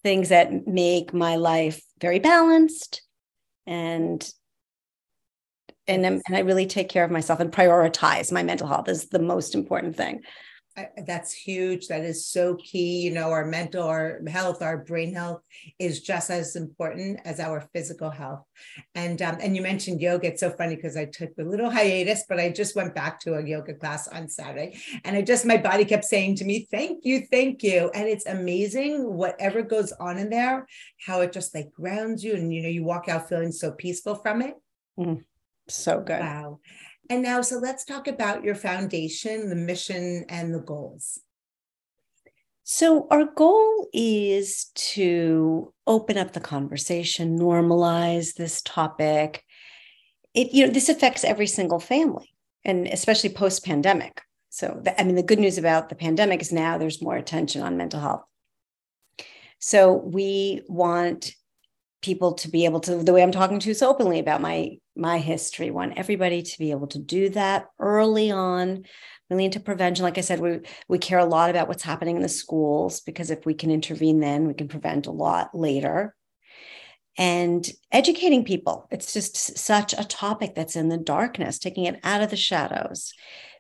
things 0.03 0.29
that 0.29 0.67
make 0.67 1.13
my 1.13 1.37
life 1.37 1.83
very 2.01 2.21
balanced 2.21 3.03
and 3.67 4.33
and, 5.89 6.05
and 6.05 6.23
I 6.31 6.41
really 6.41 6.67
take 6.67 6.91
care 6.91 7.03
of 7.03 7.11
myself 7.11 7.41
and 7.41 7.51
prioritize 7.51 8.31
my 8.31 8.43
mental 8.43 8.69
health 8.69 8.89
is 8.89 9.09
the 9.09 9.19
most 9.19 9.55
important 9.55 9.97
thing 9.97 10.21
that's 11.07 11.33
huge. 11.33 11.89
That 11.89 12.05
is 12.05 12.27
so 12.27 12.57
key. 12.57 13.01
You 13.03 13.13
know, 13.13 13.31
our 13.31 13.45
mental, 13.45 13.85
our 13.85 14.21
health, 14.29 14.63
our 14.63 14.79
brain 14.79 15.15
health 15.15 15.43
is 15.79 16.01
just 16.01 16.31
as 16.31 16.57
important 16.57 17.21
as 17.25 17.41
our 17.41 17.69
physical 17.73 18.11
health. 18.11 18.45
And 18.95 19.21
um, 19.23 19.39
and 19.41 19.57
you 19.57 19.63
mentioned 19.63 20.01
yoga. 20.01 20.29
It's 20.29 20.41
so 20.41 20.51
funny 20.51 20.77
because 20.77 20.97
I 20.97 21.07
took 21.07 21.31
a 21.39 21.43
little 21.43 21.71
hiatus, 21.71 22.25
but 22.29 22.41
I 22.41 22.51
just 22.51 22.77
went 22.77 22.95
back 22.95 23.21
to 23.21 23.35
a 23.35 23.47
yoga 23.47 23.75
class 23.75 24.09
on 24.09 24.29
Saturday, 24.29 24.79
and 25.05 25.17
I 25.17 25.23
just 25.23 25.47
my 25.47 25.57
body 25.57 25.85
kept 25.85 26.05
saying 26.05 26.37
to 26.37 26.45
me, 26.45 26.67
"Thank 26.71 27.05
you, 27.05 27.27
thank 27.31 27.63
you." 27.63 27.91
And 27.95 28.09
it's 28.09 28.27
amazing 28.27 29.13
whatever 29.15 29.63
goes 29.63 29.93
on 29.93 30.19
in 30.19 30.31
there, 30.31 30.67
how 31.07 31.21
it 31.21 31.33
just 31.33 31.55
like 31.55 31.73
grounds 31.73 32.25
you, 32.25 32.35
and 32.35 32.53
you 32.53 32.63
know, 32.63 32.69
you 32.69 32.85
walk 32.85 33.09
out 33.09 33.29
feeling 33.29 33.53
so 33.53 33.73
peaceful 33.73 34.15
from 34.15 34.43
it. 34.43 34.55
Mm, 34.99 35.25
so 35.69 36.01
good. 36.01 36.21
Wow. 36.21 36.61
And 37.11 37.23
now, 37.23 37.41
so 37.41 37.59
let's 37.59 37.85
talk 37.85 38.07
about 38.07 38.45
your 38.45 38.55
foundation, 38.55 39.49
the 39.49 39.57
mission, 39.57 40.27
and 40.29 40.55
the 40.55 40.61
goals. 40.61 41.19
So, 42.65 43.07
our 43.11 43.25
goal 43.25 43.89
is 43.95 44.67
to 44.75 45.73
open 45.87 46.19
up 46.19 46.35
the 46.35 46.41
conversation, 46.41 47.39
normalize 47.39 48.35
this 48.35 48.61
topic. 48.61 49.43
It, 50.35 50.53
you 50.53 50.67
know, 50.67 50.73
this 50.73 50.91
affects 50.91 51.25
every 51.25 51.47
single 51.47 51.81
family, 51.81 52.31
and 52.63 52.87
especially 52.87 53.31
post 53.31 53.65
pandemic. 53.65 54.21
So, 54.51 54.79
the, 54.85 55.01
I 55.01 55.05
mean, 55.05 55.15
the 55.15 55.23
good 55.23 55.39
news 55.39 55.57
about 55.57 55.89
the 55.89 55.95
pandemic 55.95 56.43
is 56.43 56.53
now 56.53 56.77
there's 56.77 57.01
more 57.01 57.17
attention 57.17 57.63
on 57.63 57.79
mental 57.79 58.01
health. 58.01 58.25
So, 59.61 59.95
we 59.95 60.61
want 60.69 61.33
people 62.03 62.35
to 62.35 62.51
be 62.51 62.65
able 62.65 62.79
to 62.79 63.03
the 63.03 63.13
way 63.13 63.23
i'm 63.23 63.33
talking 63.33 63.59
to 63.59 63.69
you 63.69 63.75
so 63.75 63.89
openly 63.89 64.21
about 64.21 64.41
my 64.41 64.71
my 64.99 65.19
history 65.19 65.71
want 65.71 65.97
everybody 65.97 66.43
to 66.43 66.59
be 66.59 66.71
able 66.71 66.89
to 66.89 66.99
do 66.99 67.29
that 67.31 67.67
early 67.79 68.31
on. 68.31 68.85
Really 69.31 69.45
into 69.45 69.61
prevention. 69.61 70.05
Like 70.05 70.19
i 70.19 70.23
said 70.23 70.41
we 70.41 70.61
we 70.89 70.99
care 70.99 71.19
a 71.19 71.25
lot 71.25 71.51
about 71.51 71.69
what's 71.69 71.83
happening 71.83 72.17
in 72.17 72.23
the 72.23 72.29
schools 72.29 73.01
because 73.01 73.31
if 73.31 73.45
we 73.45 73.55
can 73.55 73.71
intervene 73.71 74.21
then 74.21 74.47
we 74.47 74.55
can 74.55 74.69
prevent 74.69 75.07
a 75.07 75.13
lot 75.13 75.55
later. 75.55 76.15
And 77.19 77.69
educating 77.93 78.45
people 78.45 78.89
it's 78.91 79.13
just 79.13 79.59
such 79.59 79.93
a 79.93 80.05
topic 80.05 80.55
that's 80.55 80.77
in 80.77 80.89
the 80.89 80.99
darkness 80.99 81.59
taking 81.59 81.85
it 81.85 82.01
out 82.05 82.23
of 82.23 82.31
the 82.31 82.37
shadows 82.37 83.13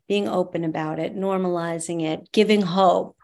being 0.07 0.28
open 0.28 0.64
about 0.64 0.99
it 0.99 1.14
normalizing 1.14 2.02
it 2.02 2.30
giving 2.33 2.62
hope 2.62 3.17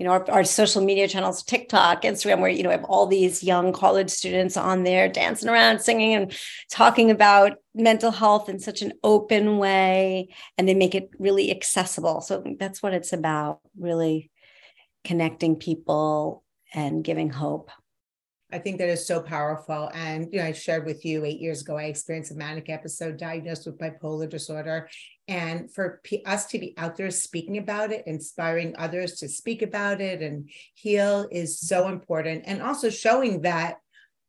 you 0.00 0.06
know, 0.06 0.12
our, 0.12 0.30
our, 0.30 0.44
social 0.44 0.82
media 0.82 1.06
channels, 1.06 1.42
TikTok, 1.42 2.04
Instagram, 2.04 2.40
where, 2.40 2.48
you 2.48 2.62
know, 2.62 2.70
we 2.70 2.74
have 2.74 2.84
all 2.84 3.06
these 3.06 3.44
young 3.44 3.70
college 3.70 4.08
students 4.08 4.56
on 4.56 4.82
there 4.82 5.10
dancing 5.10 5.50
around, 5.50 5.82
singing 5.82 6.14
and 6.14 6.34
talking 6.70 7.10
about 7.10 7.58
mental 7.74 8.10
health 8.10 8.48
in 8.48 8.58
such 8.58 8.80
an 8.80 8.94
open 9.04 9.58
way. 9.58 10.30
And 10.56 10.66
they 10.66 10.72
make 10.72 10.94
it 10.94 11.10
really 11.18 11.50
accessible. 11.50 12.22
So 12.22 12.42
that's 12.58 12.82
what 12.82 12.94
it's 12.94 13.12
about, 13.12 13.60
really 13.78 14.30
connecting 15.04 15.56
people 15.56 16.44
and 16.72 17.04
giving 17.04 17.28
hope. 17.28 17.70
I 18.52 18.58
think 18.58 18.78
that 18.78 18.88
is 18.88 19.06
so 19.06 19.20
powerful. 19.20 19.90
And 19.94 20.28
you 20.32 20.38
know, 20.38 20.46
I 20.46 20.52
shared 20.52 20.86
with 20.86 21.04
you 21.04 21.24
eight 21.24 21.40
years 21.40 21.62
ago, 21.62 21.76
I 21.76 21.84
experienced 21.84 22.32
a 22.32 22.34
manic 22.34 22.68
episode 22.68 23.16
diagnosed 23.16 23.66
with 23.66 23.78
bipolar 23.78 24.28
disorder. 24.28 24.88
And 25.28 25.72
for 25.72 26.00
P- 26.02 26.24
us 26.24 26.46
to 26.46 26.58
be 26.58 26.74
out 26.76 26.96
there 26.96 27.10
speaking 27.10 27.58
about 27.58 27.92
it, 27.92 28.04
inspiring 28.06 28.74
others 28.78 29.14
to 29.16 29.28
speak 29.28 29.62
about 29.62 30.00
it 30.00 30.22
and 30.22 30.50
heal 30.74 31.28
is 31.30 31.60
so 31.60 31.84
mm-hmm. 31.84 31.94
important. 31.94 32.44
And 32.46 32.62
also 32.62 32.90
showing 32.90 33.42
that 33.42 33.76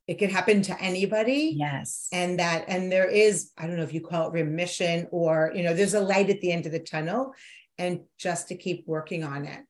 it 0.08 0.20
can 0.20 0.30
happen 0.30 0.62
to 0.64 0.82
anybody. 0.82 1.56
Yes. 1.58 2.08
And 2.12 2.40
that, 2.40 2.66
and 2.68 2.92
there 2.92 3.08
is, 3.08 3.52
I 3.58 3.68
don't 3.68 3.78
know 3.78 3.84
if 3.84 3.94
you 3.94 4.02
call 4.02 4.28
it 4.28 4.34
remission 4.34 5.08
or, 5.12 5.52
you 5.56 5.64
know, 5.64 5.74
there's 5.74 5.94
a 5.94 6.02
light 6.02 6.30
at 6.30 6.42
the 6.42 6.52
end 6.52 6.66
of 6.66 6.72
the 6.72 6.80
tunnel 6.80 7.34
and 7.78 8.02
just 8.20 8.50
to 8.50 8.56
keep 8.56 8.84
working 8.88 9.24
on 9.24 9.46
it. 9.46 9.62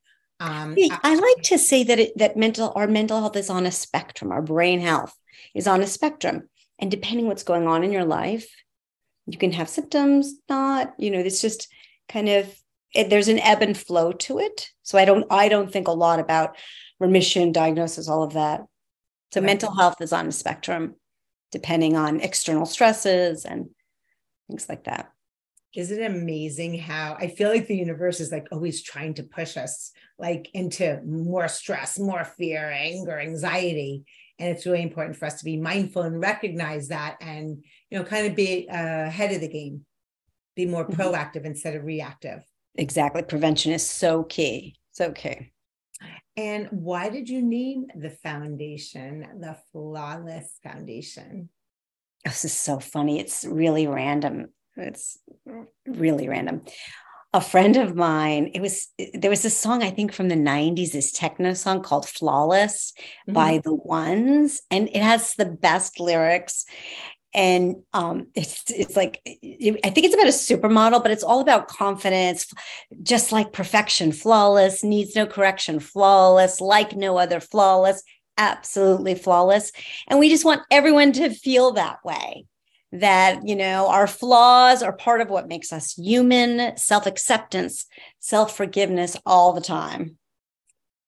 Um, 0.41 0.75
I 1.03 1.13
like 1.13 1.43
to 1.43 1.60
say 1.60 1.83
that 1.83 2.00
it, 2.00 2.17
that 2.17 2.36
mental 2.36 2.74
our 2.75 2.88
mental 2.88 3.19
health 3.19 3.36
is 3.36 3.51
on 3.51 3.67
a 3.67 3.71
spectrum. 3.71 4.31
Our 4.31 4.41
brain 4.41 4.79
health 4.79 5.15
is 5.53 5.67
on 5.67 5.81
a 5.81 5.88
spectrum, 5.88 6.50
and 6.79 6.89
depending 6.89 7.27
what's 7.27 7.43
going 7.43 7.67
on 7.67 7.83
in 7.83 7.91
your 7.91 8.05
life, 8.05 8.50
you 9.27 9.38
can 9.38 9.51
have 9.51 9.69
symptoms. 9.69 10.33
Not, 10.50 10.93
you 10.98 11.12
know, 11.12 11.19
it's 11.19 11.41
just 11.41 11.67
kind 12.10 12.27
of 12.27 12.51
it, 12.95 13.12
there's 13.12 13.27
an 13.27 13.38
ebb 13.38 13.62
and 13.62 13.77
flow 13.77 14.13
to 14.13 14.39
it. 14.39 14.69
So 14.81 14.98
I 14.98 15.05
don't 15.05 15.27
I 15.29 15.48
don't 15.48 15.71
think 15.71 15.88
a 15.88 15.91
lot 15.91 16.19
about 16.19 16.57
remission, 17.00 17.51
diagnosis, 17.51 18.10
all 18.10 18.24
of 18.24 18.33
that. 18.33 18.62
So 19.33 19.41
right. 19.41 19.45
mental 19.45 19.75
health 19.75 20.01
is 20.01 20.12
on 20.12 20.25
a 20.25 20.31
spectrum, 20.31 20.95
depending 21.51 21.95
on 21.95 22.19
external 22.19 22.65
stresses 22.65 23.45
and 23.45 23.69
things 24.48 24.67
like 24.67 24.86
that 24.86 25.11
isn't 25.74 26.01
it 26.01 26.12
amazing 26.12 26.78
how 26.78 27.16
I 27.20 27.28
feel 27.28 27.50
like 27.50 27.68
the 27.68 27.78
universe 27.78 28.20
is 28.20 28.32
like 28.32 28.48
always 28.51 28.84
trying 28.84 29.13
to 29.16 29.24
push 29.24 29.58
us 29.58 29.92
like 30.20 30.50
into 30.54 31.01
more 31.06 31.48
stress, 31.48 31.98
more 31.98 32.25
fear, 32.25 32.70
anger, 32.70 33.20
anxiety. 33.20 34.04
And 34.38 34.50
it's 34.50 34.66
really 34.66 34.82
important 34.82 35.18
for 35.18 35.25
us 35.25 35.40
to 35.40 35.46
be 35.46 35.58
mindful 35.58 36.01
and 36.01 36.20
recognize 36.20 36.90
that 36.90 37.18
and, 37.22 37.63
you 37.90 37.98
know, 37.98 38.04
kind 38.04 38.28
of 38.28 38.36
be 38.36 38.68
uh, 38.70 39.06
ahead 39.06 39.32
of 39.32 39.42
the 39.42 39.48
game, 39.48 39.86
be 40.56 40.66
more 40.66 40.86
mm-hmm. 40.86 41.00
proactive 41.00 41.46
instead 41.46 41.75
of 41.75 41.84
reactive. 41.84 42.44
Exactly. 42.75 43.22
Prevention 43.24 43.72
is 43.72 43.88
so 43.88 44.24
key. 44.24 44.75
So 44.92 45.12
key. 45.12 45.51
And 46.38 46.68
why 46.72 47.10
did 47.10 47.30
you 47.30 47.42
name 47.42 47.88
the 47.96 48.10
foundation 48.10 49.28
the 49.40 49.58
Flawless 49.72 50.60
Foundation? 50.63 51.50
This 52.25 52.46
is 52.46 52.54
so 52.54 52.80
funny. 52.80 53.20
It's 53.20 53.46
really 53.46 53.88
random. 53.88 54.48
It's 54.81 55.17
really 55.85 56.27
random. 56.27 56.63
A 57.33 57.39
friend 57.39 57.77
of 57.77 57.95
mine, 57.95 58.51
it 58.53 58.61
was 58.61 58.89
there 59.13 59.29
was 59.29 59.41
this 59.41 59.57
song 59.57 59.83
I 59.83 59.89
think 59.89 60.11
from 60.11 60.27
the 60.27 60.35
90s, 60.35 60.91
this 60.91 61.13
techno 61.13 61.53
song 61.53 61.81
called 61.81 62.07
Flawless 62.07 62.91
mm-hmm. 62.91 63.33
by 63.33 63.61
the 63.63 63.73
Ones, 63.73 64.61
and 64.69 64.89
it 64.89 65.01
has 65.01 65.35
the 65.35 65.45
best 65.45 66.00
lyrics. 66.00 66.65
And 67.33 67.77
um, 67.93 68.27
it's 68.35 68.69
it's 68.69 68.97
like 68.97 69.21
I 69.25 69.89
think 69.89 70.05
it's 70.05 70.13
about 70.13 70.27
a 70.27 70.29
supermodel, 70.29 71.01
but 71.01 71.11
it's 71.11 71.23
all 71.23 71.39
about 71.39 71.69
confidence, 71.69 72.51
just 73.01 73.31
like 73.31 73.53
perfection, 73.53 74.11
flawless, 74.11 74.83
needs 74.83 75.15
no 75.15 75.25
correction, 75.25 75.79
flawless, 75.79 76.59
like 76.59 76.97
no 76.97 77.17
other, 77.17 77.39
flawless, 77.39 78.03
absolutely 78.38 79.15
flawless. 79.15 79.71
And 80.09 80.19
we 80.19 80.27
just 80.29 80.43
want 80.43 80.63
everyone 80.69 81.13
to 81.13 81.29
feel 81.29 81.71
that 81.73 82.03
way 82.03 82.45
that 82.91 83.48
you 83.48 83.55
know 83.55 83.88
our 83.88 84.07
flaws 84.07 84.83
are 84.83 84.93
part 84.93 85.21
of 85.21 85.29
what 85.29 85.48
makes 85.48 85.71
us 85.71 85.98
human 85.98 86.75
self-acceptance 86.77 87.86
self-forgiveness 88.19 89.17
all 89.25 89.53
the 89.53 89.62
time. 89.62 90.17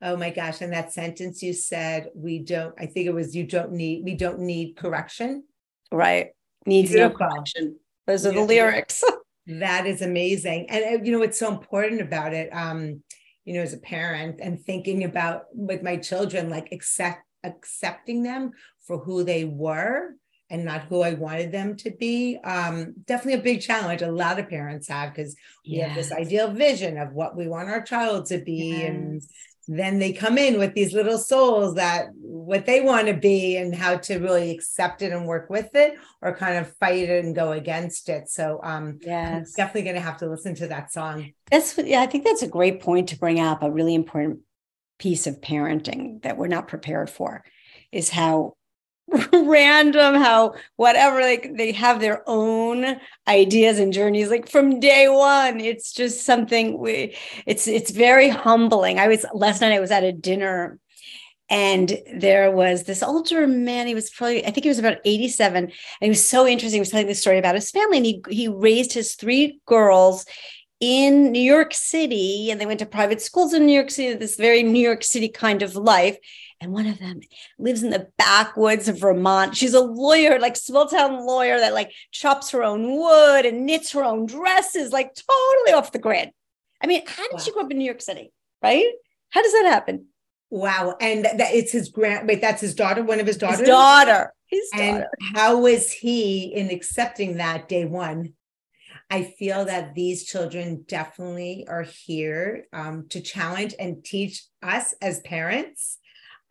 Oh 0.01 0.15
my 0.17 0.29
gosh 0.29 0.61
and 0.61 0.73
that 0.73 0.93
sentence 0.93 1.41
you 1.41 1.53
said 1.53 2.09
we 2.15 2.39
don't 2.39 2.73
i 2.77 2.85
think 2.85 3.07
it 3.07 3.13
was 3.13 3.35
you 3.35 3.45
don't 3.45 3.71
need 3.71 4.03
we 4.03 4.15
don't 4.15 4.39
need 4.39 4.75
correction. 4.75 5.43
Right. 5.91 6.29
Needs 6.65 6.91
Beautiful. 6.91 7.19
no 7.19 7.33
correction. 7.33 7.79
Those 8.07 8.25
are 8.25 8.31
the 8.31 8.41
lyrics. 8.41 9.03
That 9.45 9.85
is 9.87 10.01
amazing. 10.01 10.69
And 10.69 10.85
uh, 10.85 11.03
you 11.03 11.11
know 11.11 11.19
what's 11.19 11.37
so 11.37 11.51
important 11.51 11.99
about 11.99 12.33
it 12.33 12.49
um 12.53 13.03
you 13.43 13.53
know 13.53 13.61
as 13.61 13.73
a 13.73 13.77
parent 13.77 14.39
and 14.41 14.57
thinking 14.57 15.03
about 15.03 15.47
with 15.53 15.83
my 15.83 15.97
children 15.97 16.49
like 16.49 16.69
accept 16.71 17.19
accepting 17.43 18.23
them 18.23 18.51
for 18.87 18.99
who 18.99 19.25
they 19.25 19.43
were 19.43 20.15
and 20.53 20.63
not 20.63 20.83
who 20.83 21.01
I 21.01 21.15
wanted 21.15 21.51
them 21.51 21.75
to 21.77 21.89
be. 21.89 22.38
Um, 22.43 22.93
definitely 23.05 23.39
a 23.39 23.43
big 23.43 23.62
challenge. 23.62 24.03
A 24.03 24.12
lot 24.12 24.38
of 24.38 24.48
parents 24.48 24.88
have 24.88 25.13
because 25.13 25.36
we 25.65 25.77
yes. 25.77 25.88
have 25.88 25.95
this 25.95 26.12
ideal 26.12 26.51
vision 26.51 27.00
of 27.00 27.12
what 27.12 27.36
we 27.36 27.48
want 27.48 27.69
our 27.69 27.81
child 27.81 28.27
to 28.27 28.38
be, 28.38 28.77
yes. 28.77 28.89
and 28.89 29.22
then 29.67 29.98
they 29.98 30.13
come 30.13 30.38
in 30.38 30.60
with 30.60 30.75
these 30.75 30.93
little 30.93 31.17
souls 31.17 31.74
that 31.75 32.10
what 32.13 32.67
they 32.67 32.81
want 32.81 33.07
to 33.07 33.15
be 33.15 33.57
and 33.57 33.74
how 33.74 33.98
to 33.98 34.19
really 34.19 34.51
accept 34.51 35.01
it 35.01 35.12
and 35.12 35.25
work 35.25 35.50
with 35.50 35.74
it 35.74 35.95
or 36.22 36.36
kind 36.36 36.57
of 36.57 36.75
fight 36.77 37.10
it 37.10 37.24
and 37.24 37.33
go 37.33 37.53
against 37.53 38.10
it 38.10 38.27
so 38.27 38.60
um 38.62 39.00
yes 39.01 39.53
definitely 39.53 39.83
going 39.83 39.95
to 39.95 40.01
have 40.01 40.17
to 40.17 40.29
listen 40.29 40.53
to 40.53 40.67
that 40.67 40.91
song 40.91 41.31
that's 41.50 41.77
yeah 41.77 42.01
i 42.01 42.05
think 42.05 42.25
that's 42.25 42.41
a 42.41 42.48
great 42.48 42.81
point 42.81 43.07
to 43.07 43.17
bring 43.17 43.39
up 43.39 43.63
a 43.63 43.72
really 43.72 43.95
important 43.95 44.39
piece 45.00 45.27
of 45.27 45.39
parenting 45.39 46.22
that 46.24 46.38
we're 46.38 46.48
not 46.48 46.67
prepared 46.67 47.10
for 47.10 47.41
is 47.93 48.10
how 48.10 48.57
random 49.33 50.15
how 50.15 50.53
whatever 50.77 51.19
like 51.19 51.51
they 51.57 51.72
have 51.72 52.00
their 52.00 52.24
own 52.25 52.98
ideas 53.27 53.77
and 53.77 53.93
journeys 53.93 54.29
like 54.29 54.50
from 54.50 54.79
day 54.79 55.07
one 55.07 55.60
it's 55.60 55.91
just 55.93 56.25
something 56.25 56.79
we 56.79 57.15
it's 57.45 57.67
it's 57.67 57.91
very 57.91 58.29
humbling. 58.29 59.00
I 59.00 59.07
was 59.07 59.25
last 59.33 59.62
night 59.62 59.74
i 59.74 59.79
was 59.79 59.91
at 59.91 60.03
a 60.03 60.12
dinner 60.12 60.79
and 61.50 61.98
there 62.15 62.50
was 62.50 62.83
this 62.83 63.03
older 63.03 63.45
man 63.45 63.88
he 63.88 63.93
was 63.93 64.10
probably 64.10 64.45
i 64.45 64.51
think 64.51 64.63
he 64.63 64.69
was 64.69 64.79
about 64.79 64.98
87 65.05 65.65
and 65.65 65.74
he 66.00 66.10
was 66.10 66.25
so 66.25 66.48
interesting 66.48 66.77
he 66.77 66.81
was 66.81 66.89
telling 66.89 67.07
the 67.07 67.15
story 67.15 67.38
about 67.38 67.55
his 67.55 67.72
family 67.72 67.98
and 67.98 68.05
he, 68.05 68.24
he 68.29 68.48
raised 68.48 68.93
his 68.93 69.15
three 69.15 69.60
girls 69.65 70.25
in 70.83 71.31
New 71.31 71.41
York 71.41 71.73
City 71.73 72.51
and 72.51 72.59
they 72.59 72.65
went 72.65 72.79
to 72.79 72.85
private 72.85 73.21
schools 73.21 73.53
in 73.53 73.65
New 73.65 73.71
York 73.71 73.89
City, 73.89 74.15
this 74.15 74.35
very 74.35 74.63
New 74.63 74.81
York 74.81 75.01
City 75.01 75.29
kind 75.29 75.61
of 75.61 75.77
life. 75.77 76.17
And 76.59 76.73
one 76.73 76.87
of 76.87 76.99
them 76.99 77.21
lives 77.57 77.83
in 77.83 77.89
the 77.89 78.09
backwoods 78.17 78.89
of 78.89 78.99
Vermont. 78.99 79.55
She's 79.55 79.73
a 79.73 79.79
lawyer, 79.79 80.39
like 80.39 80.57
small 80.57 80.85
town 80.85 81.25
lawyer 81.25 81.57
that 81.57 81.73
like 81.73 81.93
chops 82.11 82.51
her 82.51 82.63
own 82.63 82.97
wood 82.97 83.45
and 83.45 83.65
knits 83.65 83.93
her 83.93 84.03
own 84.03 84.25
dresses, 84.25 84.91
like 84.91 85.15
totally 85.15 85.71
off 85.71 85.93
the 85.93 85.99
grid. 85.99 86.31
I 86.81 86.87
mean, 86.87 87.03
how 87.07 87.23
did 87.23 87.35
wow. 87.35 87.39
she 87.39 87.53
grow 87.53 87.63
up 87.63 87.71
in 87.71 87.77
New 87.77 87.85
York 87.85 88.01
City? 88.01 88.33
Right? 88.61 88.91
How 89.29 89.41
does 89.41 89.53
that 89.53 89.67
happen? 89.67 90.07
Wow. 90.49 90.97
And 90.99 91.23
that 91.23 91.53
it's 91.53 91.71
his 91.71 91.87
grand 91.87 92.27
wait, 92.27 92.41
that's 92.41 92.59
his 92.59 92.75
daughter, 92.75 93.03
one 93.03 93.21
of 93.21 93.27
his 93.27 93.37
daughters. 93.37 93.59
His 93.59 93.69
daughter. 93.69 94.33
His 94.47 94.69
daughter. 94.71 94.83
And 94.83 95.05
how 95.33 95.61
was 95.61 95.93
he 95.93 96.53
in 96.53 96.71
accepting 96.71 97.37
that 97.37 97.69
day 97.69 97.85
one? 97.85 98.33
I 99.10 99.24
feel 99.24 99.65
that 99.65 99.93
these 99.93 100.25
children 100.25 100.86
definitely 100.88 101.65
are 101.67 101.83
here 101.83 102.65
um, 102.74 103.07
to 103.10 103.22
challenge 103.22 103.75
and 103.79 104.03
teach 104.03 104.43
us 104.62 104.93
as 105.01 105.19
parents 105.22 106.00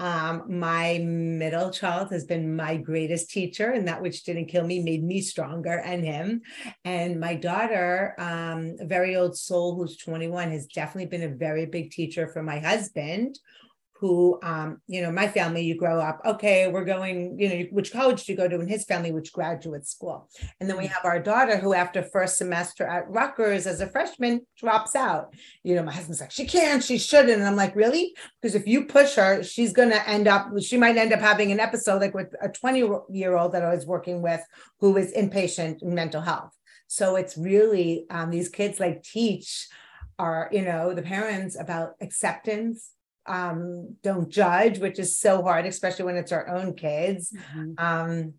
um, 0.03 0.43
my 0.49 0.99
middle 0.99 1.71
child 1.71 2.11
has 2.11 2.25
been 2.25 2.57
my 2.57 2.77
greatest 2.77 3.31
teacher, 3.31 3.71
and 3.71 3.87
that 3.87 4.03
which 4.03 4.25
didn't 4.25 4.47
kill 4.47 4.67
me 4.67 4.83
made 4.83 5.05
me 5.05 5.21
stronger 5.21 5.79
and 5.79 6.05
him. 6.05 6.43
And 6.85 7.21
my 7.21 7.37
daughter, 7.37 8.17
um, 8.19 8.75
a 8.81 8.85
very 8.85 9.15
old 9.15 9.39
soul 9.39 9.77
who's 9.77 9.97
21, 9.97 10.51
has 10.51 10.67
definitely 10.67 11.07
been 11.07 11.31
a 11.31 11.37
very 11.37 11.67
big 11.67 11.93
teacher 11.93 12.27
for 12.27 12.43
my 12.43 12.59
husband, 12.59 13.39
who, 14.03 14.37
um, 14.43 14.83
you 14.89 15.01
know, 15.01 15.13
my 15.13 15.29
family, 15.29 15.63
you 15.63 15.77
grow 15.77 16.01
up, 16.01 16.21
okay, 16.27 16.67
we're 16.67 16.85
going, 16.85 17.39
you 17.39 17.49
know, 17.49 17.65
which 17.71 17.93
college 17.93 18.25
do 18.25 18.33
you 18.33 18.37
go 18.37 18.49
to 18.49 18.59
in 18.59 18.67
his 18.67 18.85
family, 18.85 19.13
which 19.13 19.33
graduate 19.33 19.87
school? 19.87 20.29
And 20.59 20.69
then 20.69 20.77
we 20.77 20.89
have 20.89 21.05
our 21.05 21.21
daughter 21.21 21.57
who, 21.57 21.73
after 21.73 22.03
first 22.03 22.37
semester 22.37 22.85
at 22.85 23.09
Rutgers 23.09 23.65
as 23.65 23.81
a 23.81 23.87
freshman, 23.87 24.45
drops 24.59 24.97
out. 24.97 25.33
You 25.63 25.77
know, 25.77 25.85
my 25.85 25.93
husband's 25.93 26.21
like, 26.21 26.33
she 26.33 26.47
can't, 26.47 26.83
she 26.83 26.99
shouldn't. 26.99 27.31
And 27.31 27.45
I'm 27.45 27.55
like, 27.55 27.77
really? 27.77 28.13
Because 28.41 28.57
if 28.57 28.67
you 28.67 28.87
push 28.87 29.15
her, 29.15 29.45
she's 29.45 29.73
going 29.73 29.91
to 29.91 30.09
end 30.09 30.27
up, 30.27 30.49
she 30.61 30.77
might 30.77 30.97
end 30.97 31.13
up 31.13 31.21
having 31.21 31.53
an 31.53 31.61
episode 31.61 32.01
like 32.01 32.13
with 32.13 32.35
a 32.43 32.49
20 32.49 32.85
year 33.11 33.37
old 33.37 33.53
that 33.53 33.63
I 33.63 33.73
was 33.73 33.87
working 33.87 34.21
with 34.21 34.41
who 34.81 34.97
is 34.97 35.13
inpatient 35.13 35.81
in 35.81 35.95
mental 35.95 36.23
health. 36.23 36.51
So 36.89 37.15
it's 37.15 37.39
really, 37.39 38.07
um, 38.11 38.31
these 38.31 38.49
kids 38.49 38.81
like 38.81 39.05
teach 39.05 39.69
our, 40.19 40.49
you 40.51 40.63
know, 40.63 40.93
the 40.93 41.03
parents 41.03 41.57
about 41.57 41.93
acceptance 42.01 42.91
um, 43.27 43.97
don't 44.03 44.29
judge, 44.29 44.79
which 44.79 44.99
is 44.99 45.17
so 45.17 45.43
hard, 45.43 45.67
especially 45.67 46.05
when 46.05 46.17
it's 46.17 46.33
our 46.33 46.49
own 46.49 46.75
kids. 46.75 47.35
Mm-hmm. 47.55 47.73
Um, 47.79 48.35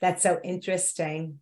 that's 0.00 0.22
so 0.22 0.40
interesting. 0.42 1.38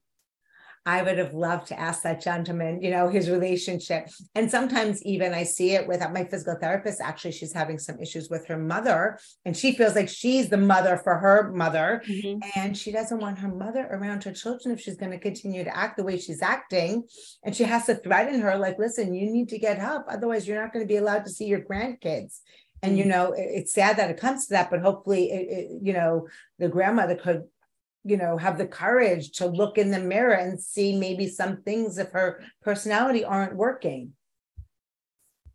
I 0.86 1.02
would 1.02 1.18
have 1.18 1.34
loved 1.34 1.68
to 1.68 1.78
ask 1.78 2.02
that 2.02 2.22
gentleman, 2.22 2.82
you 2.82 2.90
know, 2.90 3.08
his 3.08 3.28
relationship. 3.28 4.08
And 4.34 4.50
sometimes 4.50 5.02
even 5.04 5.34
I 5.34 5.42
see 5.42 5.72
it 5.72 5.86
with 5.86 6.00
my 6.10 6.24
physical 6.24 6.56
therapist. 6.58 7.02
Actually, 7.02 7.32
she's 7.32 7.52
having 7.52 7.78
some 7.78 8.00
issues 8.00 8.30
with 8.30 8.46
her 8.46 8.56
mother, 8.56 9.18
and 9.44 9.54
she 9.54 9.72
feels 9.72 9.94
like 9.94 10.08
she's 10.08 10.48
the 10.48 10.56
mother 10.56 10.96
for 10.96 11.18
her 11.18 11.52
mother. 11.52 12.02
Mm-hmm. 12.08 12.38
And 12.58 12.76
she 12.76 12.92
doesn't 12.92 13.20
want 13.20 13.38
her 13.40 13.48
mother 13.48 13.88
around 13.90 14.24
her 14.24 14.32
children 14.32 14.74
if 14.74 14.80
she's 14.80 14.96
going 14.96 15.12
to 15.12 15.18
continue 15.18 15.64
to 15.64 15.76
act 15.76 15.98
the 15.98 16.04
way 16.04 16.18
she's 16.18 16.40
acting. 16.40 17.04
And 17.44 17.54
she 17.54 17.64
has 17.64 17.84
to 17.86 17.96
threaten 17.96 18.40
her, 18.40 18.56
like, 18.56 18.78
listen, 18.78 19.14
you 19.14 19.30
need 19.30 19.50
to 19.50 19.58
get 19.58 19.78
help. 19.78 20.06
Otherwise, 20.08 20.48
you're 20.48 20.60
not 20.60 20.72
going 20.72 20.84
to 20.84 20.88
be 20.88 20.96
allowed 20.96 21.26
to 21.26 21.30
see 21.30 21.44
your 21.44 21.60
grandkids 21.60 22.40
and 22.82 22.98
you 22.98 23.04
mm. 23.04 23.08
know 23.08 23.34
it's 23.36 23.72
sad 23.72 23.96
that 23.96 24.10
it 24.10 24.20
comes 24.20 24.46
to 24.46 24.54
that 24.54 24.70
but 24.70 24.80
hopefully 24.80 25.30
it, 25.30 25.48
it, 25.48 25.82
you 25.82 25.92
know 25.92 26.28
the 26.58 26.68
grandmother 26.68 27.14
could 27.14 27.44
you 28.04 28.16
know 28.16 28.36
have 28.36 28.58
the 28.58 28.66
courage 28.66 29.32
to 29.32 29.46
look 29.46 29.78
in 29.78 29.90
the 29.90 29.98
mirror 29.98 30.34
and 30.34 30.60
see 30.60 30.96
maybe 30.96 31.28
some 31.28 31.62
things 31.62 31.98
of 31.98 32.10
her 32.12 32.42
personality 32.62 33.24
aren't 33.24 33.56
working 33.56 34.12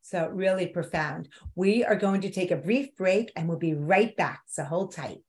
so 0.01 0.29
really 0.29 0.67
profound 0.67 1.27
we 1.55 1.83
are 1.83 1.95
going 1.95 2.21
to 2.21 2.29
take 2.29 2.51
a 2.51 2.55
brief 2.55 2.95
break 2.95 3.31
and 3.35 3.47
we'll 3.47 3.57
be 3.57 3.73
right 3.73 4.15
back 4.15 4.41
so 4.47 4.63
hold 4.63 4.93
tight 4.93 5.19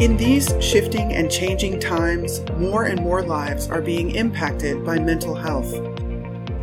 In 0.00 0.16
these 0.16 0.54
shifting 0.60 1.12
and 1.12 1.28
changing 1.28 1.80
times, 1.80 2.40
more 2.56 2.84
and 2.84 3.00
more 3.00 3.20
lives 3.20 3.66
are 3.66 3.82
being 3.82 4.12
impacted 4.12 4.84
by 4.84 4.96
mental 4.96 5.34
health. 5.34 5.74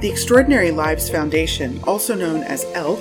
The 0.02 0.10
Extraordinary 0.12 0.72
Lives 0.72 1.10
Foundation, 1.10 1.80
also 1.86 2.16
known 2.16 2.44
as 2.44 2.66
ELF, 2.74 3.00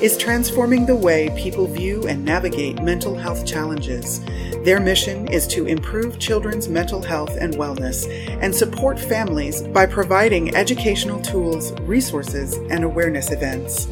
is 0.00 0.16
transforming 0.16 0.86
the 0.86 0.94
way 0.94 1.34
people 1.36 1.66
view 1.66 2.06
and 2.06 2.24
navigate 2.24 2.80
mental 2.80 3.16
health 3.16 3.44
challenges. 3.44 4.20
Their 4.62 4.78
mission 4.78 5.26
is 5.26 5.48
to 5.48 5.66
improve 5.66 6.20
children's 6.20 6.68
mental 6.68 7.02
health 7.02 7.36
and 7.40 7.54
wellness 7.54 8.06
and 8.40 8.54
support 8.54 9.00
families 9.00 9.62
by 9.62 9.86
providing 9.86 10.54
educational 10.54 11.20
tools, 11.22 11.72
resources, 11.80 12.54
and 12.70 12.84
awareness 12.84 13.32
events. 13.32 13.88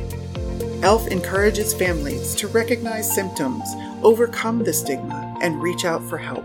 ELF 0.84 1.08
encourages 1.08 1.74
families 1.74 2.36
to 2.36 2.46
recognize 2.46 3.12
symptoms, 3.12 3.68
overcome 4.04 4.62
the 4.62 4.72
stigma, 4.72 5.36
and 5.42 5.60
reach 5.60 5.84
out 5.84 6.02
for 6.04 6.16
help. 6.16 6.44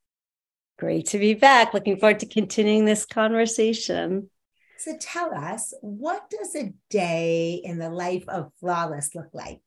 Great 0.79 1.07
to 1.07 1.19
be 1.19 1.35
back. 1.35 1.73
Looking 1.73 1.99
forward 1.99 2.21
to 2.21 2.27
continuing 2.27 2.85
this 2.85 3.07
conversation. 3.07 4.31
So 4.79 4.97
tell 5.01 5.33
us, 5.33 5.73
what 5.81 6.29
does 6.31 6.55
a 6.55 6.73
day 6.91 7.61
in 7.65 7.79
the 7.79 7.91
life 7.91 8.25
of 8.29 8.53
Flawless 8.61 9.15
look 9.15 9.29
like? 9.33 9.61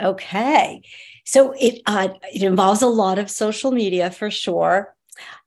Okay. 0.00 0.82
So 1.24 1.52
it 1.58 1.82
uh, 1.86 2.08
it 2.32 2.42
involves 2.42 2.82
a 2.82 2.86
lot 2.86 3.18
of 3.18 3.30
social 3.30 3.72
media 3.72 4.10
for 4.10 4.30
sure. 4.30 4.94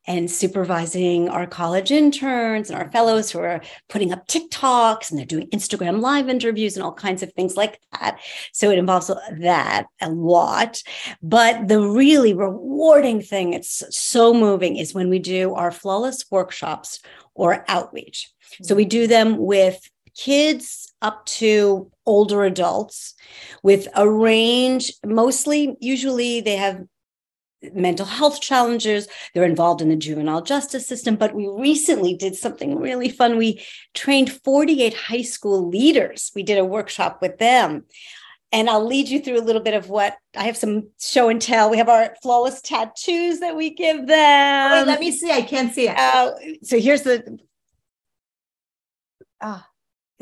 And 0.06 0.30
supervising 0.30 1.28
our 1.28 1.46
college 1.46 1.92
interns 1.92 2.70
and 2.70 2.78
our 2.78 2.90
fellows 2.90 3.30
who 3.30 3.38
are 3.38 3.62
putting 3.88 4.12
up 4.12 4.26
TikToks 4.26 5.10
and 5.10 5.18
they're 5.18 5.26
doing 5.26 5.48
Instagram 5.50 6.00
live 6.00 6.28
interviews 6.28 6.76
and 6.76 6.84
all 6.84 6.92
kinds 6.92 7.22
of 7.22 7.32
things 7.32 7.56
like 7.56 7.80
that. 7.92 8.18
So 8.52 8.70
it 8.70 8.78
involves 8.78 9.10
that 9.38 9.86
a 10.00 10.10
lot. 10.10 10.82
But 11.22 11.68
the 11.68 11.80
really 11.80 12.34
rewarding 12.34 13.22
thing, 13.22 13.52
it's 13.52 13.82
so 13.90 14.34
moving, 14.34 14.76
is 14.76 14.94
when 14.94 15.08
we 15.08 15.18
do 15.18 15.54
our 15.54 15.70
flawless 15.70 16.24
workshops 16.30 17.00
or 17.34 17.64
outreach. 17.68 18.30
So 18.62 18.74
we 18.74 18.84
do 18.84 19.02
mm-hmm. 19.02 19.10
them 19.10 19.38
with 19.38 19.80
kids 20.14 20.92
up 21.00 21.24
to 21.24 21.90
older 22.04 22.44
adults 22.44 23.14
with 23.62 23.88
a 23.94 24.08
range 24.08 24.92
mostly 25.06 25.74
usually 25.80 26.40
they 26.42 26.56
have 26.56 26.82
mental 27.72 28.06
health 28.06 28.40
challenges. 28.40 29.08
They're 29.34 29.44
involved 29.44 29.80
in 29.80 29.88
the 29.88 29.96
juvenile 29.96 30.42
justice 30.42 30.86
system. 30.86 31.16
But 31.16 31.34
we 31.34 31.48
recently 31.48 32.14
did 32.14 32.34
something 32.34 32.78
really 32.78 33.08
fun. 33.08 33.36
We 33.36 33.64
trained 33.94 34.32
48 34.44 34.94
high 34.94 35.22
school 35.22 35.68
leaders. 35.68 36.30
We 36.34 36.42
did 36.42 36.58
a 36.58 36.64
workshop 36.64 37.20
with 37.20 37.38
them. 37.38 37.84
And 38.54 38.68
I'll 38.68 38.84
lead 38.84 39.08
you 39.08 39.20
through 39.20 39.40
a 39.40 39.46
little 39.46 39.62
bit 39.62 39.72
of 39.72 39.88
what 39.88 40.16
I 40.36 40.44
have 40.44 40.58
some 40.58 40.88
show 41.00 41.30
and 41.30 41.40
tell. 41.40 41.70
We 41.70 41.78
have 41.78 41.88
our 41.88 42.14
flawless 42.22 42.60
tattoos 42.60 43.40
that 43.40 43.56
we 43.56 43.70
give 43.70 44.06
them. 44.06 44.72
Oh, 44.72 44.80
wait, 44.80 44.86
let 44.86 45.00
me 45.00 45.10
see. 45.10 45.30
I 45.30 45.40
can't 45.40 45.72
see 45.72 45.88
it. 45.88 45.96
Uh, 45.96 46.32
so 46.62 46.78
here's 46.78 47.02
the. 47.02 47.38
Ah, 49.40 49.66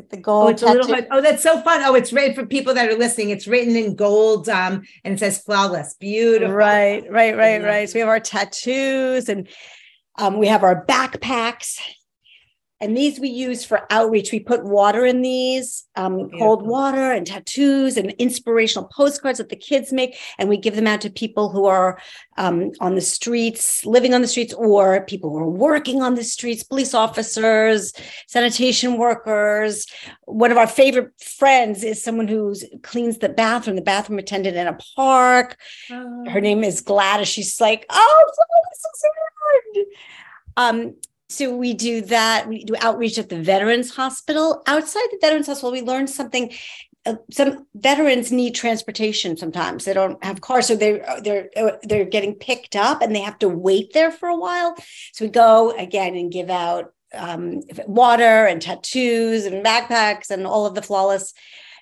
the 0.08 0.16
Oh, 0.18 0.20
gold. 0.22 0.50
it's 0.52 0.62
a 0.62 0.66
little. 0.66 0.96
Oh, 1.10 1.20
that's 1.20 1.42
so 1.42 1.60
fun. 1.60 1.82
Oh, 1.84 1.94
it's 1.94 2.12
written 2.12 2.34
for 2.34 2.46
people 2.46 2.72
that 2.74 2.88
are 2.88 2.96
listening. 2.96 3.30
It's 3.30 3.46
written 3.46 3.76
in 3.76 3.94
gold, 3.94 4.48
um, 4.48 4.82
and 5.04 5.14
it 5.14 5.18
says 5.18 5.38
flawless. 5.42 5.94
Beautiful. 6.00 6.54
Right, 6.54 7.02
right, 7.10 7.36
right, 7.36 7.60
Yeah. 7.60 7.66
right. 7.66 7.88
So 7.88 7.94
we 7.94 8.00
have 8.00 8.08
our 8.08 8.20
tattoos 8.20 9.28
and 9.28 9.46
um, 10.18 10.38
we 10.38 10.46
have 10.48 10.62
our 10.62 10.86
backpacks. 10.86 11.78
And 12.80 12.96
these 12.96 13.20
we 13.20 13.28
use 13.28 13.64
for 13.64 13.86
outreach. 13.90 14.32
We 14.32 14.40
put 14.40 14.64
water 14.64 15.04
in 15.04 15.22
these, 15.22 15.84
um, 15.96 16.30
cold 16.38 16.66
water 16.66 17.12
and 17.12 17.26
tattoos 17.26 17.96
and 17.96 18.10
inspirational 18.12 18.88
postcards 18.88 19.38
that 19.38 19.48
the 19.48 19.56
kids 19.56 19.92
make. 19.92 20.16
And 20.38 20.48
we 20.48 20.56
give 20.56 20.76
them 20.76 20.86
out 20.86 21.00
to 21.02 21.10
people 21.10 21.50
who 21.50 21.66
are 21.66 22.00
um, 22.38 22.70
on 22.80 22.94
the 22.94 23.00
streets, 23.00 23.84
living 23.84 24.14
on 24.14 24.22
the 24.22 24.28
streets, 24.28 24.54
or 24.54 25.04
people 25.04 25.30
who 25.30 25.38
are 25.38 25.50
working 25.50 26.02
on 26.02 26.14
the 26.14 26.24
streets, 26.24 26.62
police 26.62 26.94
officers, 26.94 27.92
sanitation 28.28 28.96
workers. 28.96 29.86
One 30.24 30.50
of 30.50 30.58
our 30.58 30.66
favorite 30.66 31.12
friends 31.20 31.84
is 31.84 32.02
someone 32.02 32.28
who 32.28 32.54
cleans 32.82 33.18
the 33.18 33.28
bathroom, 33.28 33.76
the 33.76 33.82
bathroom 33.82 34.18
attendant 34.18 34.56
in 34.56 34.66
a 34.66 34.78
park 34.96 35.56
her 36.28 36.40
name 36.40 36.64
is 36.64 36.80
Gladys. 36.80 37.28
She's 37.28 37.60
like, 37.60 37.86
oh, 37.90 38.24
this 38.70 38.78
is 38.78 39.00
so 39.00 39.08
hard. 39.40 39.86
Um, 40.56 40.94
so 41.30 41.56
we 41.56 41.74
do 41.74 42.00
that. 42.02 42.48
We 42.48 42.64
do 42.64 42.74
outreach 42.80 43.16
at 43.16 43.28
the 43.28 43.40
Veterans 43.40 43.94
Hospital. 43.94 44.62
Outside 44.66 45.06
the 45.12 45.18
Veterans 45.20 45.46
Hospital, 45.46 45.70
we 45.70 45.82
learned 45.82 46.10
something. 46.10 46.52
Uh, 47.06 47.14
some 47.30 47.66
veterans 47.74 48.32
need 48.32 48.54
transportation. 48.54 49.36
Sometimes 49.36 49.84
they 49.84 49.94
don't 49.94 50.22
have 50.24 50.40
cars, 50.40 50.66
so 50.66 50.76
they're 50.76 51.06
they're 51.22 51.48
uh, 51.56 51.76
they're 51.84 52.04
getting 52.04 52.34
picked 52.34 52.74
up, 52.74 53.00
and 53.00 53.14
they 53.14 53.20
have 53.20 53.38
to 53.38 53.48
wait 53.48 53.92
there 53.92 54.10
for 54.10 54.28
a 54.28 54.36
while. 54.36 54.74
So 55.12 55.24
we 55.24 55.30
go 55.30 55.70
again 55.78 56.16
and 56.16 56.32
give 56.32 56.50
out 56.50 56.92
um, 57.14 57.62
water 57.86 58.46
and 58.46 58.60
tattoos 58.60 59.46
and 59.46 59.64
backpacks 59.64 60.30
and 60.30 60.46
all 60.46 60.66
of 60.66 60.74
the 60.74 60.82
flawless. 60.82 61.32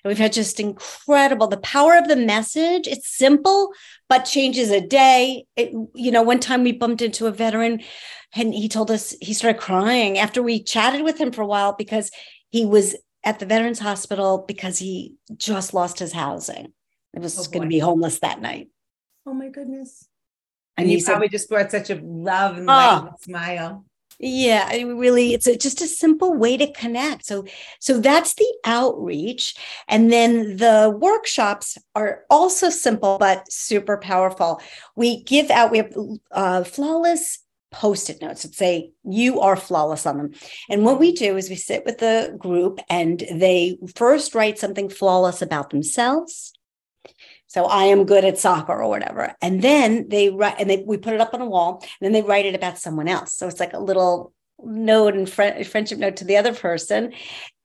And 0.03 0.09
we've 0.09 0.17
had 0.17 0.33
just 0.33 0.59
incredible 0.59 1.47
the 1.47 1.57
power 1.57 1.97
of 1.97 2.07
the 2.07 2.15
message. 2.15 2.87
It's 2.87 3.15
simple, 3.17 3.71
but 4.07 4.19
changes 4.25 4.71
a 4.71 4.81
day. 4.81 5.45
It, 5.55 5.71
you 5.95 6.11
know, 6.11 6.21
one 6.21 6.39
time 6.39 6.63
we 6.63 6.71
bumped 6.71 7.01
into 7.01 7.27
a 7.27 7.31
veteran 7.31 7.81
and 8.35 8.53
he 8.53 8.69
told 8.69 8.91
us 8.91 9.15
he 9.21 9.33
started 9.33 9.59
crying 9.59 10.17
after 10.17 10.41
we 10.41 10.63
chatted 10.63 11.03
with 11.03 11.17
him 11.19 11.31
for 11.31 11.41
a 11.41 11.47
while 11.47 11.73
because 11.73 12.11
he 12.49 12.65
was 12.65 12.95
at 13.23 13.39
the 13.39 13.45
Veterans 13.45 13.79
Hospital 13.79 14.45
because 14.47 14.77
he 14.77 15.15
just 15.35 15.73
lost 15.73 15.99
his 15.99 16.13
housing. 16.13 16.73
It 17.13 17.21
was 17.21 17.37
Oh, 17.39 17.51
going 17.51 17.63
to 17.63 17.67
be 17.67 17.79
homeless 17.79 18.19
that 18.19 18.41
night. 18.41 18.69
Oh 19.25 19.33
my 19.33 19.49
goodness. 19.49 20.07
And, 20.77 20.83
And 20.85 20.87
he 20.89 20.95
you 20.95 21.01
said, 21.01 21.13
probably 21.13 21.29
just 21.29 21.49
brought 21.49 21.71
such 21.71 21.89
a 21.89 21.95
love 22.01 22.57
and 22.57 22.69
Oh. 22.69 23.07
and 23.09 23.19
smile. 23.19 23.85
Yeah, 24.21 24.67
I 24.69 24.81
really, 24.81 25.33
it's 25.33 25.47
a, 25.47 25.55
just 25.55 25.81
a 25.81 25.87
simple 25.87 26.33
way 26.33 26.57
to 26.57 26.69
connect. 26.73 27.25
So, 27.25 27.45
so 27.79 28.01
that's 28.01 28.33
the 28.33 28.53
outreach, 28.65 29.55
and 29.87 30.11
then 30.11 30.57
the 30.57 30.93
workshops 30.99 31.77
are 31.95 32.25
also 32.29 32.69
simple 32.69 33.17
but 33.17 33.49
super 33.49 33.97
powerful. 33.97 34.61
We 34.97 35.23
give 35.23 35.49
out, 35.49 35.71
we 35.71 35.77
have 35.77 35.95
uh, 36.31 36.63
flawless 36.65 37.39
post-it 37.71 38.21
notes 38.21 38.43
that 38.43 38.55
say 38.55 38.91
you 39.05 39.39
are 39.39 39.55
flawless 39.55 40.05
on 40.05 40.17
them. 40.17 40.31
And 40.69 40.83
what 40.83 40.99
we 40.99 41.13
do 41.13 41.37
is 41.37 41.49
we 41.49 41.55
sit 41.55 41.85
with 41.85 41.99
the 41.99 42.35
group, 42.37 42.81
and 42.89 43.23
they 43.31 43.77
first 43.95 44.35
write 44.35 44.59
something 44.59 44.89
flawless 44.89 45.41
about 45.41 45.69
themselves. 45.69 46.51
So 47.49 47.65
I 47.65 47.85
am 47.85 48.05
good 48.05 48.25
at 48.25 48.37
soccer 48.37 48.79
or 48.79 48.87
whatever. 48.87 49.35
And 49.41 49.61
then 49.61 50.07
they 50.07 50.29
write 50.29 50.55
and 50.59 50.69
they 50.69 50.83
we 50.85 50.97
put 50.97 51.13
it 51.13 51.19
up 51.19 51.33
on 51.33 51.41
a 51.41 51.47
wall 51.47 51.79
and 51.81 52.05
then 52.05 52.11
they 52.11 52.21
write 52.21 52.45
it 52.45 52.53
about 52.53 52.77
someone 52.77 53.07
else. 53.07 53.33
So 53.33 53.47
it's 53.47 53.59
like 53.59 53.73
a 53.73 53.79
little 53.79 54.33
note 54.63 55.15
and 55.15 55.27
fri- 55.27 55.63
friendship 55.63 55.97
note 55.97 56.17
to 56.17 56.25
the 56.25 56.37
other 56.37 56.53
person. 56.53 57.11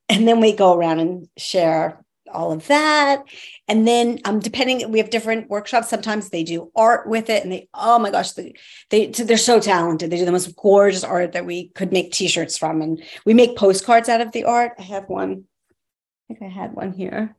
And 0.09 0.27
then 0.27 0.41
we 0.41 0.55
go 0.55 0.75
around 0.75 1.01
and 1.01 1.29
share 1.37 2.03
all 2.33 2.51
of 2.51 2.67
that. 2.69 3.25
And 3.69 3.87
then 3.87 4.21
um 4.25 4.41
depending 4.41 4.91
we 4.91 5.01
have 5.01 5.11
different 5.11 5.51
workshops. 5.51 5.91
Sometimes 5.91 6.31
they 6.31 6.45
do 6.45 6.73
art 6.75 7.07
with 7.07 7.29
it 7.29 7.43
and 7.43 7.53
they 7.53 7.69
oh 7.75 7.99
my 7.99 8.11
gosh, 8.11 8.33
they, 8.33 8.55
they 8.89 9.09
they're 9.09 9.37
so 9.37 9.61
talented. 9.61 10.09
They 10.09 10.17
do 10.17 10.25
the 10.25 10.33
most 10.33 10.57
gorgeous 10.57 11.05
art 11.05 11.33
that 11.33 11.45
we 11.45 11.69
could 11.69 11.93
make 11.93 12.11
t-shirts 12.11 12.57
from. 12.57 12.81
And 12.81 13.03
we 13.27 13.35
make 13.35 13.59
postcards 13.59 14.09
out 14.09 14.23
of 14.23 14.33
the 14.33 14.45
art. 14.45 14.73
I 14.79 14.83
have 14.83 15.11
one. 15.11 15.45
I 16.31 16.35
think 16.35 16.43
I 16.43 16.49
had 16.49 16.73
one 16.73 16.95
here. 16.95 17.37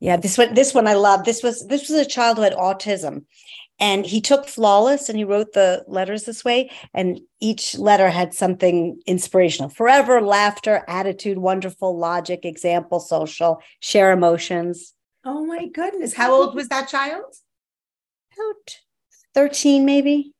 Yeah, 0.00 0.16
this 0.16 0.36
one, 0.36 0.54
this 0.54 0.74
one 0.74 0.86
I 0.86 0.94
love. 0.94 1.24
This 1.24 1.42
was 1.42 1.66
this 1.68 1.88
was 1.88 1.98
a 1.98 2.04
child 2.04 2.36
who 2.36 2.42
had 2.42 2.52
autism, 2.52 3.24
and 3.78 4.04
he 4.04 4.20
took 4.20 4.46
flawless 4.46 5.08
and 5.08 5.16
he 5.16 5.24
wrote 5.24 5.54
the 5.54 5.84
letters 5.88 6.24
this 6.24 6.44
way. 6.44 6.70
And 6.92 7.20
each 7.40 7.78
letter 7.78 8.10
had 8.10 8.34
something 8.34 9.00
inspirational: 9.06 9.70
forever, 9.70 10.20
laughter, 10.20 10.84
attitude, 10.86 11.38
wonderful, 11.38 11.96
logic, 11.96 12.44
example, 12.44 13.00
social, 13.00 13.62
share 13.80 14.12
emotions. 14.12 14.92
Oh 15.24 15.44
my 15.46 15.66
goodness. 15.66 16.14
How 16.14 16.32
old 16.32 16.54
was 16.54 16.68
that 16.68 16.88
child? 16.88 17.34
About 18.34 18.76
thirteen, 19.34 19.86
maybe. 19.86 20.32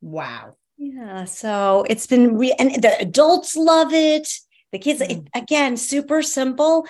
Wow. 0.00 0.56
Yeah. 0.78 1.24
So 1.26 1.84
it's 1.88 2.06
been 2.06 2.36
re- 2.38 2.54
and 2.58 2.82
the 2.82 2.98
adults 2.98 3.56
love 3.56 3.92
it. 3.92 4.28
The 4.72 4.78
kids, 4.78 5.00
it, 5.02 5.08
Mm. 5.10 5.28
again, 5.34 5.76
super 5.76 6.20
simple, 6.22 6.86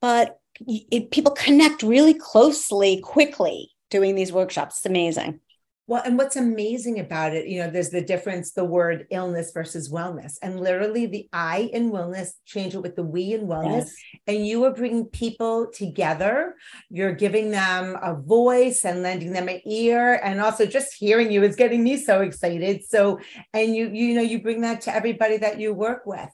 but 0.00 0.38
it, 0.60 1.10
people 1.10 1.32
connect 1.32 1.82
really 1.82 2.14
closely, 2.14 3.00
quickly 3.00 3.70
doing 3.90 4.14
these 4.14 4.32
workshops. 4.32 4.78
It's 4.78 4.86
amazing. 4.86 5.40
Well, 5.88 6.02
and 6.06 6.16
what's 6.16 6.36
amazing 6.36 7.00
about 7.00 7.34
it, 7.34 7.48
you 7.48 7.60
know, 7.60 7.68
there's 7.68 7.90
the 7.90 8.00
difference, 8.00 8.52
the 8.52 8.64
word 8.64 9.06
illness 9.10 9.50
versus 9.52 9.92
wellness. 9.92 10.34
And 10.40 10.60
literally 10.60 11.06
the 11.06 11.28
I 11.32 11.68
in 11.72 11.90
wellness, 11.90 12.30
change 12.46 12.74
it 12.74 12.82
with 12.82 12.94
the 12.94 13.02
we 13.02 13.34
in 13.34 13.48
wellness. 13.48 13.86
Yes. 13.86 13.94
And 14.28 14.46
you 14.46 14.64
are 14.64 14.72
bringing 14.72 15.06
people 15.06 15.66
together. 15.70 16.54
You're 16.88 17.12
giving 17.12 17.50
them 17.50 17.96
a 18.00 18.14
voice 18.14 18.84
and 18.84 19.02
lending 19.02 19.32
them 19.32 19.48
an 19.48 19.60
ear. 19.66 20.20
And 20.22 20.40
also 20.40 20.66
just 20.66 20.94
hearing 20.94 21.32
you 21.32 21.42
is 21.42 21.56
getting 21.56 21.82
me 21.82 21.96
so 21.96 22.20
excited. 22.20 22.84
So, 22.88 23.18
and 23.52 23.74
you, 23.74 23.90
you 23.92 24.14
know, 24.14 24.22
you 24.22 24.40
bring 24.40 24.60
that 24.60 24.82
to 24.82 24.94
everybody 24.94 25.36
that 25.38 25.58
you 25.58 25.74
work 25.74 26.06
with. 26.06 26.30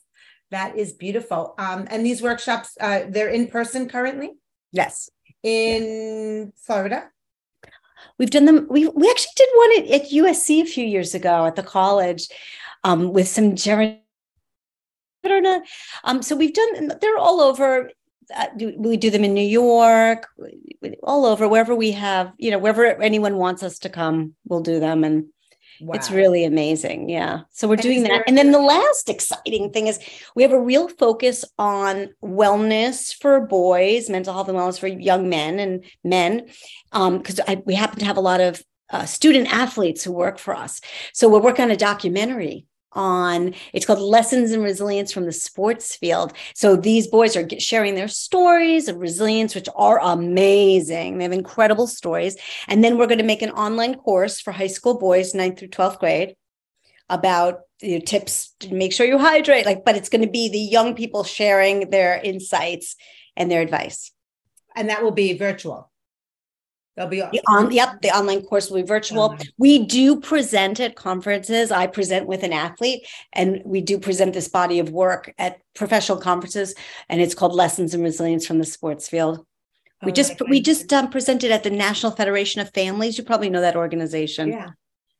That 0.51 0.77
is 0.77 0.93
beautiful. 0.93 1.55
Um, 1.59 1.87
and 1.91 2.05
these 2.05 2.23
workshops, 2.23 2.77
uh, 2.81 3.03
they're 3.09 3.29
in 3.29 3.49
person 3.49 3.89
currently 3.89 4.33
Yes. 4.73 5.11
in 5.43 6.53
Florida. 6.57 7.11
We've 8.19 8.31
done 8.31 8.45
them. 8.47 8.67
We 8.71 8.87
we 8.89 9.11
actually 9.11 9.33
did 9.37 9.49
one 9.55 9.71
at, 9.79 10.03
at 10.03 10.11
USC 10.11 10.63
a 10.63 10.67
few 10.67 10.85
years 10.87 11.15
ago 11.15 11.47
at 11.47 11.57
the 11.57 11.63
college 11.63 12.29
um, 12.85 13.13
with 13.13 13.29
some 13.29 13.57
Jerry. 13.57 14.03
Um, 16.05 16.23
so 16.23 16.35
we've 16.37 16.55
done. 16.55 16.93
They're 17.01 17.19
all 17.19 17.41
over. 17.41 17.91
Uh, 18.35 18.47
do- 18.57 18.75
we 18.79 18.97
do 18.97 19.11
them 19.11 19.25
in 19.25 19.35
New 19.35 19.41
York, 19.47 20.27
all 21.03 21.27
over 21.27 21.49
wherever 21.49 21.75
we 21.75 21.93
have. 21.93 22.33
You 22.39 22.51
know, 22.53 22.59
wherever 22.59 22.85
anyone 23.03 23.37
wants 23.37 23.63
us 23.63 23.79
to 23.81 23.89
come, 23.89 24.35
we'll 24.47 24.61
do 24.61 24.81
them, 24.81 25.05
and 25.05 25.27
it's 25.95 26.11
really 26.11 26.45
amazing. 26.45 27.09
Yeah. 27.09 27.41
So 27.51 27.69
we're 27.69 27.75
And 27.75 27.83
doing 27.83 28.03
that. 28.03 28.09
there- 28.09 28.25
and 28.27 28.37
then 28.37 28.53
the 28.53 28.61
last 28.61 29.09
exciting 29.09 29.71
thing 29.71 29.87
is 29.87 29.99
we 30.35 30.43
have 30.43 30.53
a 30.53 30.61
real 30.61 30.89
focus 30.89 31.45
on 31.59 32.11
wellness 32.23 33.15
for 33.15 33.41
boys, 33.41 34.11
mental 34.11 34.35
health 34.35 34.49
and 34.49 34.59
wellness 34.59 34.79
for 34.79 34.89
young 34.89 35.29
men 35.29 35.59
and 35.59 35.85
men. 36.05 36.47
Because 36.93 37.41
we 37.65 37.75
happen 37.75 37.99
to 38.01 38.05
have 38.07 38.17
a 38.17 38.21
lot 38.23 38.41
of 38.41 38.63
uh, 38.91 39.05
student 39.05 39.53
athletes 39.53 40.03
who 40.03 40.13
work 40.13 40.39
for 40.39 40.55
us. 40.57 40.81
So 41.13 41.29
we're 41.29 41.41
working 41.41 41.65
on 41.67 41.71
a 41.71 41.77
documentary 41.77 42.65
on 42.93 43.55
it's 43.73 43.85
called 43.85 43.99
lessons 43.99 44.53
in 44.53 44.63
resilience 44.63 45.13
from 45.13 45.27
the 45.27 45.33
sports 45.33 45.95
field 45.97 46.33
so 46.55 46.75
these 46.75 47.07
boys 47.07 47.37
are 47.37 47.47
sharing 47.59 47.95
their 47.95 48.09
stories 48.09 48.89
of 48.89 48.97
resilience 48.97 49.55
which 49.55 49.69
are 49.77 50.01
amazing 50.01 51.19
they 51.19 51.25
have 51.25 51.33
incredible 51.33 51.87
stories 51.87 52.37
and 52.67 52.83
then 52.83 52.97
we're 52.97 53.07
going 53.07 53.19
to 53.19 53.25
make 53.25 53.43
an 53.43 53.51
online 53.51 53.95
course 53.95 54.41
for 54.41 54.53
high 54.53 54.67
school 54.67 54.99
boys 54.99 55.35
9th 55.35 55.59
through 55.59 55.69
12th 55.69 55.99
grade 55.99 56.35
about 57.09 57.61
you 57.81 57.99
know, 57.99 58.05
tips 58.05 58.55
to 58.61 58.75
make 58.75 58.93
sure 58.93 59.07
you 59.07 59.19
hydrate. 59.19 59.67
Like, 59.67 59.85
but 59.85 59.97
it's 59.97 60.09
going 60.09 60.23
to 60.23 60.31
be 60.31 60.49
the 60.49 60.59
young 60.59 60.95
people 60.95 61.25
sharing 61.25 61.91
their 61.91 62.21
insights 62.23 62.97
and 63.37 63.51
their 63.51 63.63
advice. 63.63 64.13
And 64.75 64.89
that 64.91 65.03
will 65.03 65.13
be 65.13 65.37
virtual. 65.37 65.91
They'll 66.99 67.07
be 67.07 67.21
the 67.21 67.41
on, 67.47 67.71
yep, 67.71 68.03
the 68.03 68.11
online 68.11 68.43
course 68.43 68.69
will 68.69 68.83
be 68.83 68.87
virtual. 68.87 69.23
Online. 69.23 69.47
We 69.57 69.87
do 69.87 70.19
present 70.19 70.81
at 70.81 70.97
conferences. 70.97 71.71
I 71.71 71.87
present 71.87 72.27
with 72.27 72.43
an 72.43 72.53
athlete, 72.53 73.07
and 73.33 73.63
we 73.65 73.81
do 73.81 74.01
present 74.01 74.35
this 74.35 74.49
body 74.49 74.81
of 74.81 74.91
work 74.91 75.33
at 75.39 75.61
professional 75.77 76.19
conferences, 76.19 76.75
and 77.09 77.21
it's 77.21 77.37
called 77.37 77.55
Lessons 77.55 77.95
in 77.95 78.03
Resilience 78.03 78.45
from 78.45 78.59
the 78.59 78.65
Sports 78.65 79.09
Field. 79.09 79.47
We 80.03 80.11
oh, 80.11 80.15
just 80.15 80.43
we 80.49 80.61
just 80.61 80.93
um, 80.93 81.09
presented 81.09 81.53
at 81.53 81.63
the 81.63 81.71
National 81.71 82.11
Federation 82.11 82.61
of 82.63 82.75
Families. 82.75 83.17
You 83.17 83.23
probably 83.23 83.49
know 83.49 83.61
that 83.61 83.77
organization. 83.77 84.49
Yeah, 84.49 84.71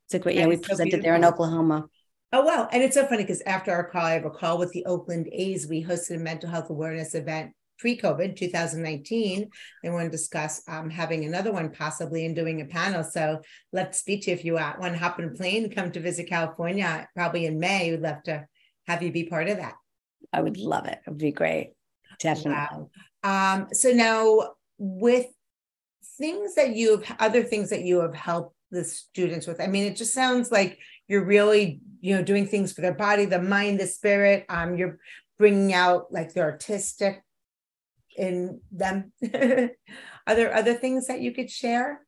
it's 0.07 0.15
a 0.15 0.19
great. 0.19 0.35
yeah, 0.35 0.47
we 0.47 0.57
presented 0.57 0.97
so 0.97 1.01
there 1.01 1.15
in 1.15 1.23
Oklahoma. 1.23 1.85
Oh 2.33 2.41
wow! 2.43 2.67
And 2.73 2.83
it's 2.83 2.95
so 2.95 3.05
funny 3.05 3.23
because 3.23 3.41
after 3.45 3.71
our 3.71 3.85
call, 3.85 4.03
I 4.03 4.15
have 4.15 4.25
a 4.25 4.29
call 4.29 4.57
with 4.57 4.73
the 4.73 4.85
Oakland 4.85 5.29
A's. 5.31 5.65
We 5.65 5.81
hosted 5.81 6.17
a 6.17 6.19
mental 6.19 6.49
health 6.49 6.69
awareness 6.69 7.15
event 7.15 7.53
pre-COVID 7.79 8.35
2019. 8.35 9.49
They 9.83 9.89
want 9.89 10.05
to 10.05 10.11
discuss 10.11 10.61
um, 10.67 10.89
having 10.89 11.25
another 11.25 11.51
one 11.51 11.71
possibly 11.71 12.25
and 12.25 12.35
doing 12.35 12.61
a 12.61 12.65
panel. 12.65 13.03
So 13.03 13.41
let's 13.71 13.99
speak 13.99 14.23
to 14.23 14.31
you 14.31 14.37
if 14.37 14.45
you 14.45 14.53
want 14.53 14.93
to 14.93 14.97
hop 14.97 15.17
on 15.17 15.25
a 15.25 15.29
plane, 15.29 15.71
come 15.71 15.91
to 15.91 15.99
visit 15.99 16.29
California, 16.29 17.07
probably 17.15 17.45
in 17.45 17.59
May. 17.59 17.91
We'd 17.91 18.01
love 18.01 18.23
to 18.23 18.45
have 18.87 19.01
you 19.01 19.11
be 19.11 19.23
part 19.23 19.47
of 19.47 19.57
that. 19.57 19.75
I 20.33 20.41
would 20.41 20.57
love 20.57 20.85
it. 20.85 20.99
It 21.05 21.09
would 21.09 21.17
be 21.17 21.31
great. 21.31 21.73
Definitely. 22.19 22.53
Wow. 22.53 22.89
Um, 23.23 23.67
so 23.71 23.91
now 23.91 24.51
with 24.77 25.27
things 26.17 26.55
that 26.55 26.75
you 26.75 26.97
have, 26.97 27.17
other 27.19 27.43
things 27.43 27.69
that 27.69 27.83
you 27.83 28.01
have 28.01 28.15
helped 28.15 28.55
the 28.71 28.83
students 28.83 29.47
with, 29.47 29.61
I 29.61 29.67
mean, 29.67 29.85
it 29.85 29.95
just 29.95 30.13
sounds 30.13 30.51
like 30.51 30.77
you're 31.07 31.23
really, 31.23 31.81
you 32.01 32.15
know, 32.15 32.23
doing 32.23 32.45
things 32.45 32.73
for 32.73 32.81
their 32.81 32.93
body, 32.93 33.25
the 33.25 33.41
mind, 33.41 33.79
the 33.79 33.87
spirit. 33.87 34.45
Um, 34.49 34.75
you're 34.75 34.99
bringing 35.37 35.73
out 35.73 36.11
like 36.11 36.33
the 36.33 36.41
artistic 36.41 37.23
in 38.19 38.61
them. 38.71 39.11
Are 40.27 40.35
there 40.35 40.53
other 40.53 40.73
things 40.73 41.07
that 41.07 41.21
you 41.21 41.31
could 41.31 41.49
share? 41.49 42.01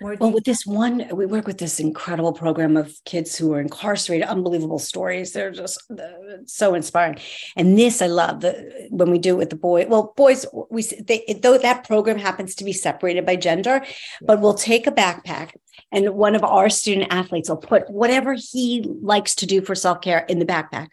well, 0.00 0.30
with 0.30 0.44
this 0.44 0.66
one, 0.66 1.08
we 1.12 1.24
work 1.24 1.46
with 1.46 1.56
this 1.58 1.80
incredible 1.80 2.32
program 2.32 2.76
of 2.76 2.94
kids 3.06 3.36
who 3.36 3.54
are 3.54 3.60
incarcerated, 3.60 4.28
unbelievable 4.28 4.78
stories. 4.78 5.32
They're 5.32 5.50
just 5.50 5.82
uh, 5.90 6.44
so 6.44 6.74
inspiring. 6.74 7.18
And 7.56 7.78
this 7.78 8.02
I 8.02 8.06
love 8.08 8.40
the 8.40 8.88
when 8.90 9.10
we 9.10 9.18
do 9.18 9.34
it 9.34 9.38
with 9.38 9.50
the 9.50 9.56
boy. 9.56 9.86
Well, 9.86 10.12
boys, 10.16 10.44
we 10.70 10.82
they, 10.82 11.38
though 11.42 11.56
that 11.56 11.86
program 11.86 12.18
happens 12.18 12.54
to 12.56 12.64
be 12.64 12.74
separated 12.74 13.24
by 13.24 13.36
gender, 13.36 13.84
but 14.20 14.40
we'll 14.40 14.54
take 14.54 14.86
a 14.86 14.92
backpack 14.92 15.52
and 15.90 16.10
one 16.10 16.34
of 16.34 16.44
our 16.44 16.68
student 16.68 17.08
athletes 17.10 17.48
will 17.48 17.56
put 17.56 17.88
whatever 17.88 18.34
he 18.34 18.84
likes 19.02 19.34
to 19.36 19.46
do 19.46 19.62
for 19.62 19.74
self 19.74 20.02
care 20.02 20.26
in 20.28 20.38
the 20.38 20.46
backpack, 20.46 20.88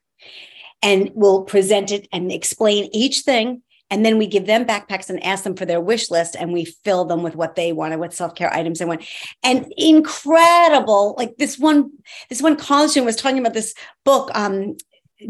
and 0.81 1.11
we'll 1.13 1.43
present 1.43 1.91
it 1.91 2.07
and 2.13 2.31
explain 2.31 2.89
each 2.93 3.19
thing 3.19 3.63
and 3.93 4.03
then 4.03 4.17
we 4.17 4.25
give 4.25 4.47
them 4.47 4.65
backpacks 4.65 5.07
and 5.07 5.23
ask 5.23 5.43
them 5.43 5.55
for 5.55 5.65
their 5.65 5.79
wish 5.79 6.09
list 6.09 6.35
and 6.35 6.51
we 6.51 6.65
fill 6.65 7.05
them 7.05 7.21
with 7.21 7.35
what 7.35 7.55
they 7.55 7.71
wanted, 7.71 7.99
what 7.99 8.11
self-care 8.11 8.51
items 8.51 8.79
they 8.79 8.85
want. 8.85 9.05
And 9.43 9.71
incredible, 9.77 11.13
like 11.15 11.37
this 11.37 11.59
one, 11.59 11.91
this 12.27 12.41
one 12.41 12.55
college 12.55 12.89
student 12.89 13.05
was 13.05 13.15
talking 13.15 13.37
about 13.37 13.53
this 13.53 13.75
book, 14.03 14.31
um, 14.33 14.77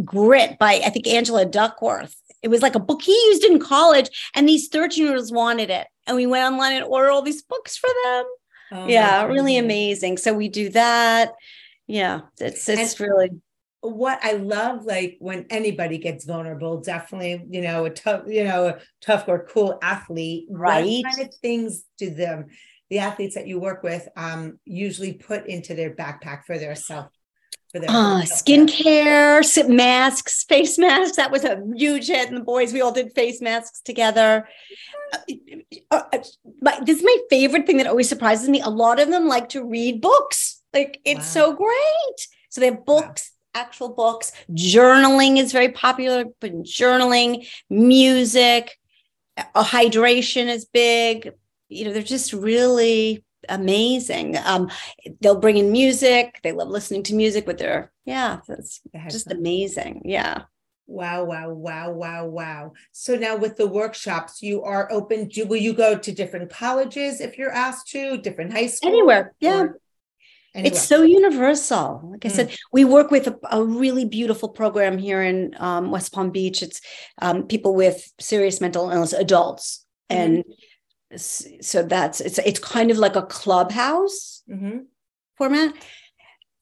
Grit 0.06 0.58
by 0.60 0.82
I 0.86 0.90
think 0.92 1.08
Angela 1.08 1.46
Duckworth. 1.46 2.16
It 2.42 2.48
was 2.48 2.62
like 2.62 2.76
a 2.76 2.80
book 2.80 3.02
he 3.02 3.12
used 3.12 3.44
in 3.44 3.60
college, 3.60 4.32
and 4.34 4.48
these 4.48 4.70
13 4.70 5.04
year 5.04 5.16
olds 5.16 5.32
wanted 5.32 5.70
it. 5.70 5.86
And 6.08 6.16
we 6.16 6.26
went 6.26 6.50
online 6.50 6.78
and 6.78 6.86
ordered 6.86 7.12
all 7.12 7.22
these 7.22 7.42
books 7.42 7.76
for 7.76 7.90
them. 8.06 8.26
Oh, 8.72 8.88
yeah, 8.88 9.26
really 9.26 9.58
amazing. 9.58 10.18
So 10.18 10.34
we 10.34 10.48
do 10.48 10.70
that. 10.70 11.34
Yeah, 11.86 12.22
it's 12.40 12.70
it's 12.70 13.00
and, 13.00 13.10
really 13.10 13.30
what 13.84 14.20
I 14.24 14.34
love, 14.34 14.86
like 14.86 15.18
when 15.20 15.46
anybody 15.50 15.98
gets 15.98 16.24
vulnerable, 16.24 16.80
definitely, 16.80 17.46
you 17.50 17.62
know, 17.62 17.84
a 17.84 17.90
tough, 17.90 18.24
you 18.28 18.46
know, 18.46 18.68
a 18.68 18.80
tough 19.02 19.26
or 19.28 19.46
cool 19.50 19.78
athlete, 19.82 20.48
right? 20.50 21.04
What 21.04 21.16
kind 21.16 21.28
of 21.28 21.36
things 21.36 21.84
do 21.98 22.10
them, 22.10 22.48
the 22.90 23.00
athletes 23.00 23.36
that 23.36 23.46
you 23.46 23.60
work 23.60 23.84
with, 23.84 24.08
um, 24.16 24.58
usually 24.64 25.14
put 25.14 25.48
into 25.48 25.74
their 25.74 25.94
backpack 25.94 26.46
for 26.46 26.58
their 26.58 26.76
self 26.76 27.10
for 27.74 27.80
their 27.80 27.90
uh, 27.90 28.22
skincare, 28.22 29.68
masks, 29.68 30.44
face 30.44 30.78
masks. 30.78 31.18
That 31.18 31.32
was 31.32 31.44
a 31.44 31.62
huge 31.76 32.08
hit. 32.08 32.30
And 32.30 32.38
the 32.38 32.44
boys, 32.44 32.72
we 32.72 32.80
all 32.80 32.94
did 32.94 33.14
face 33.14 33.42
masks 33.42 33.82
together. 33.82 34.48
Uh, 35.12 35.18
uh, 35.92 36.02
uh 36.14 36.20
this 36.84 37.00
is 37.00 37.04
my 37.04 37.18
favorite 37.30 37.68
thing 37.68 37.78
that 37.78 37.88
always 37.88 38.08
surprises 38.08 38.48
me. 38.48 38.62
A 38.62 38.70
lot 38.70 39.02
of 39.02 39.10
them 39.10 39.28
like 39.28 39.50
to 39.50 39.66
read 39.66 40.00
books. 40.00 40.62
Like 40.74 41.02
it's 41.04 41.36
wow. 41.36 41.52
so 41.52 41.54
great. 41.54 42.28
So 42.50 42.62
they 42.62 42.68
have 42.68 42.86
books 42.86 43.33
actual 43.54 43.90
books. 43.94 44.32
Journaling 44.52 45.38
is 45.38 45.52
very 45.52 45.70
popular, 45.70 46.26
but 46.40 46.54
journaling, 46.64 47.48
music, 47.70 48.78
uh, 49.38 49.64
hydration 49.64 50.48
is 50.48 50.66
big. 50.66 51.32
You 51.70 51.86
know, 51.86 51.94
they're 51.94 52.04
just 52.04 52.34
really 52.34 53.24
amazing. 53.50 54.38
Um, 54.38 54.70
they'll 55.22 55.40
bring 55.40 55.58
in 55.58 55.72
music. 55.72 56.40
They 56.44 56.52
love 56.52 56.70
listening 56.70 57.04
to 57.04 57.16
music 57.16 57.48
with 57.48 57.58
their, 57.58 57.92
yeah, 58.06 58.40
that's 58.48 58.82
just 59.10 59.32
amazing. 59.32 60.04
Yeah. 60.06 60.44
Wow, 60.86 61.24
wow, 61.24 61.50
wow, 61.50 61.92
wow, 61.92 62.26
wow. 62.26 62.74
So 62.92 63.16
now 63.16 63.38
with 63.38 63.56
the 63.56 63.68
workshops, 63.68 64.42
you 64.42 64.64
are 64.64 64.92
open. 64.92 65.30
Do 65.30 65.46
will 65.46 65.58
you 65.58 65.74
go 65.74 65.98
to 65.98 66.12
different 66.12 66.52
colleges 66.52 67.22
if 67.22 67.38
you're 67.38 67.52
asked 67.52 67.88
to, 67.92 68.18
different 68.18 68.52
high 68.52 68.68
schools? 68.68 68.92
Anywhere. 68.92 69.34
Yeah. 69.40 69.62
Or- 69.62 69.80
Anyway. 70.56 70.70
It's 70.70 70.84
so 70.84 71.02
universal. 71.02 72.02
Like 72.12 72.26
I 72.26 72.30
mm. 72.30 72.32
said, 72.32 72.56
we 72.72 72.86
work 72.86 73.10
with 73.10 73.28
a, 73.28 73.40
a, 73.52 73.64
really 73.64 74.06
beautiful 74.06 74.50
program 74.50 75.00
here 75.00 75.24
in 75.24 75.56
um, 75.58 75.90
West 75.90 76.14
Palm 76.14 76.30
Beach. 76.30 76.62
It's 76.62 76.80
um, 77.22 77.48
people 77.48 77.74
with 77.74 78.12
serious 78.20 78.62
mental 78.62 78.92
illness, 78.92 79.14
adults, 79.14 79.84
mm. 80.12 80.16
and 80.16 80.44
so 81.18 81.84
that's 81.84 82.22
it's 82.22 82.38
it's 82.40 82.60
kind 82.60 82.92
of 82.92 82.98
like 82.98 83.16
a 83.16 83.24
clubhouse 83.24 84.44
mm-hmm. 84.48 84.80
format, 85.38 85.74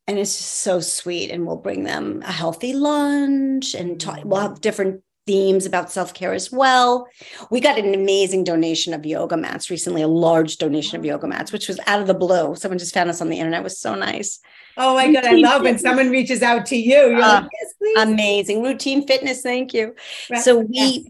and 0.08 0.18
it's 0.18 0.38
just 0.38 0.52
so 0.60 0.80
sweet. 0.80 1.30
And 1.30 1.46
we'll 1.46 1.58
bring 1.58 1.84
them 1.84 2.24
a 2.26 2.32
healthy 2.32 2.72
lunch, 2.72 3.74
and 3.74 4.00
talk, 4.00 4.20
we'll 4.24 4.40
have 4.40 4.62
different 4.62 5.04
themes 5.28 5.66
about 5.66 5.92
self 5.92 6.14
care 6.14 6.34
as 6.34 6.52
well. 6.52 7.08
We 7.50 7.60
got 7.60 7.78
an 7.78 7.94
amazing 7.94 8.44
donation 8.44 8.94
of 8.94 9.06
yoga 9.06 9.38
mats 9.38 9.70
recently, 9.70 10.02
a 10.02 10.08
large 10.08 10.58
donation 10.58 10.98
of 11.00 11.06
yoga 11.06 11.28
mats, 11.28 11.52
which 11.52 11.68
was 11.68 11.80
out 11.88 12.02
of 12.02 12.08
the 12.08 12.14
blue. 12.14 12.56
Someone 12.56 12.80
just 12.80 12.94
found 12.94 13.10
us 13.10 13.22
on 13.22 13.30
the 13.30 13.38
internet. 13.38 13.62
It 13.62 13.64
was 13.64 13.80
so 13.80 13.96
nice. 13.96 14.40
Oh 14.78 14.96
my 14.96 15.06
Routine 15.06 15.22
God, 15.22 15.34
I 15.34 15.36
love 15.38 15.62
when 15.64 15.78
someone 15.78 16.10
reaches 16.10 16.42
out 16.42 16.66
to 16.68 16.76
you. 16.76 17.10
You're 17.10 17.22
uh, 17.22 17.42
like, 17.42 17.50
yes, 17.62 17.74
please. 17.78 18.00
Amazing. 18.00 18.64
Routine 18.64 19.06
fitness. 19.06 19.42
Thank 19.42 19.74
you. 19.74 19.96
Right. 20.30 20.42
So 20.42 20.60
we, 20.60 20.68
yes. 20.70 21.06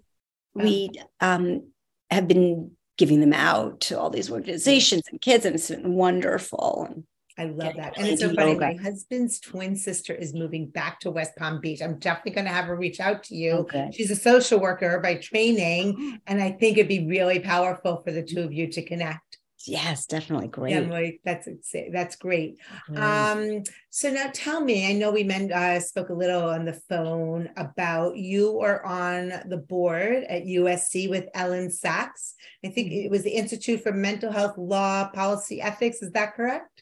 we 0.54 0.92
um, 1.20 1.68
have 2.10 2.28
been 2.28 2.72
giving 2.98 3.20
them 3.20 3.34
out 3.34 3.82
to 3.82 4.00
all 4.00 4.10
these 4.10 4.32
organizations 4.32 5.04
and 5.12 5.22
kids, 5.22 5.46
and 5.46 5.56
it's 5.56 5.70
been 5.70 5.94
wonderful. 5.94 7.04
And 7.42 7.62
I 7.62 7.66
love 7.66 7.76
that. 7.76 7.98
And 7.98 8.08
it's 8.08 8.22
so 8.22 8.34
funny. 8.34 8.56
My 8.56 8.76
husband's 8.76 9.40
twin 9.40 9.76
sister 9.76 10.14
is 10.14 10.34
moving 10.34 10.68
back 10.68 11.00
to 11.02 11.12
West 11.12 11.36
Palm 11.38 11.60
Beach. 11.60 11.82
I'm 11.82 12.00
definitely 12.00 12.34
going 12.34 12.46
to 12.46 12.52
have 12.52 12.66
her 12.66 12.76
reach 12.76 13.00
out 13.00 13.24
to 13.26 13.36
you. 13.36 13.52
Okay. 13.54 13.90
She's 13.94 14.12
a 14.12 14.16
social 14.16 14.60
worker 14.60 15.00
by 15.00 15.16
training. 15.16 16.20
And 16.28 16.42
I 16.42 16.52
think 16.52 16.78
it'd 16.78 16.88
be 16.88 17.08
really 17.08 17.40
powerful 17.40 18.02
for 18.04 18.12
the 18.12 18.24
two 18.24 18.42
of 18.42 18.54
you 18.54 18.68
to 18.72 18.84
connect. 18.84 19.38
Yes, 19.68 20.06
definitely 20.06 20.48
great. 20.48 20.72
Yeah, 20.72 20.90
like, 20.90 21.22
that's 21.24 21.48
that's 21.92 22.16
great. 22.16 22.58
Um, 22.96 23.64
so 23.90 24.10
now 24.10 24.30
tell 24.34 24.62
me, 24.62 24.90
I 24.90 24.94
know 24.94 25.12
we 25.12 25.24
men, 25.24 25.52
uh, 25.52 25.80
spoke 25.80 26.10
a 26.10 26.14
little 26.14 26.50
on 26.50 26.66
the 26.66 26.80
phone 26.90 27.50
about 27.58 28.18
you 28.18 28.60
are 28.62 28.84
on 28.86 29.34
the 29.46 29.58
board 29.58 30.24
at 30.24 30.46
USC 30.46 31.10
with 31.10 31.26
Elyn 31.36 31.68
Saks. 31.68 32.34
I 32.66 32.70
think 32.70 32.92
mm-hmm. 32.92 33.06
it 33.06 33.12
was 33.12 33.24
the 33.24 33.32
Institute 33.32 33.84
for 33.84 33.92
Mental 33.92 34.32
Health 34.32 34.58
Law 34.58 35.10
Policy 35.10 35.62
Ethics. 35.62 36.02
Is 36.02 36.12
that 36.12 36.36
correct? 36.36 36.81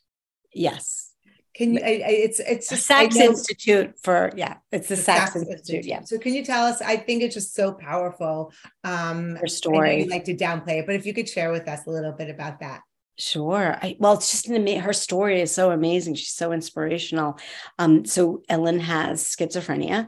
Yes. 0.54 1.14
Can 1.56 1.74
you? 1.74 1.82
I, 1.84 1.90
I, 1.90 2.12
it's 2.12 2.40
it's 2.40 2.70
just 2.70 2.90
Saks 2.90 3.16
Institute 3.16 3.96
for 4.02 4.32
yeah, 4.36 4.58
it's 4.72 4.88
the, 4.88 4.96
the 4.96 5.12
Institute, 5.12 5.48
Institute. 5.50 5.86
Yeah. 5.86 6.02
So 6.04 6.18
can 6.18 6.34
you 6.34 6.46
tell 6.46 6.66
us? 6.66 6.82
I 6.82 6.96
think 6.96 7.22
it's 7.22 7.36
just 7.36 7.54
so 7.54 7.74
powerful. 7.74 8.54
Um, 8.84 9.36
Her 9.36 9.48
story. 9.48 10.04
you 10.04 10.10
like 10.10 10.24
to 10.26 10.36
downplay 10.36 10.80
it, 10.80 10.86
but 10.86 10.96
if 10.96 11.06
you 11.06 11.14
could 11.14 11.28
share 11.28 11.52
with 11.52 11.68
us 11.68 11.86
a 11.86 11.90
little 11.90 12.14
bit 12.14 12.30
about 12.30 12.62
that. 12.62 12.82
Sure. 13.18 13.78
I, 13.82 13.98
well, 14.00 14.14
it's 14.14 14.32
just 14.32 14.48
an 14.48 14.66
her 14.80 14.94
story 14.94 15.42
is 15.42 15.52
so 15.52 15.72
amazing. 15.72 16.16
She's 16.16 16.30
so 16.32 16.54
inspirational. 16.54 17.38
Um, 17.78 18.06
so 18.06 18.42
Elyn 18.50 18.80
has 18.80 19.26
schizophrenia, 19.26 20.08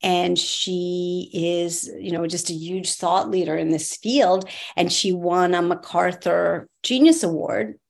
and 0.00 0.38
she 0.38 1.28
is, 1.34 1.90
you 1.98 2.12
know, 2.12 2.24
just 2.28 2.50
a 2.50 2.54
huge 2.54 2.92
thought 2.94 3.28
leader 3.28 3.56
in 3.56 3.70
this 3.70 3.96
field. 3.96 4.48
And 4.76 4.92
she 4.92 5.10
won 5.10 5.54
a 5.54 5.62
MacArthur 5.62 6.68
Genius 6.84 7.24
Award 7.24 7.80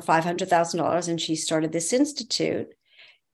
for 0.00 0.12
$500,000 0.12 1.08
and 1.08 1.20
she 1.20 1.36
started 1.36 1.72
this 1.72 1.92
institute 1.92 2.68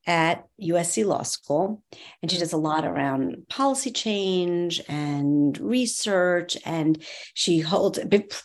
at 0.07 0.45
USC 0.61 1.05
Law 1.05 1.23
School, 1.23 1.83
and 2.23 2.31
she 2.31 2.39
does 2.39 2.55
a 2.55 2.59
lot 2.59 2.87
around 2.87 3.47
policy 3.49 3.91
change 3.91 4.81
and 4.89 5.59
research. 5.59 6.57
And 6.65 7.03
she 7.35 7.61
holds 7.61 7.99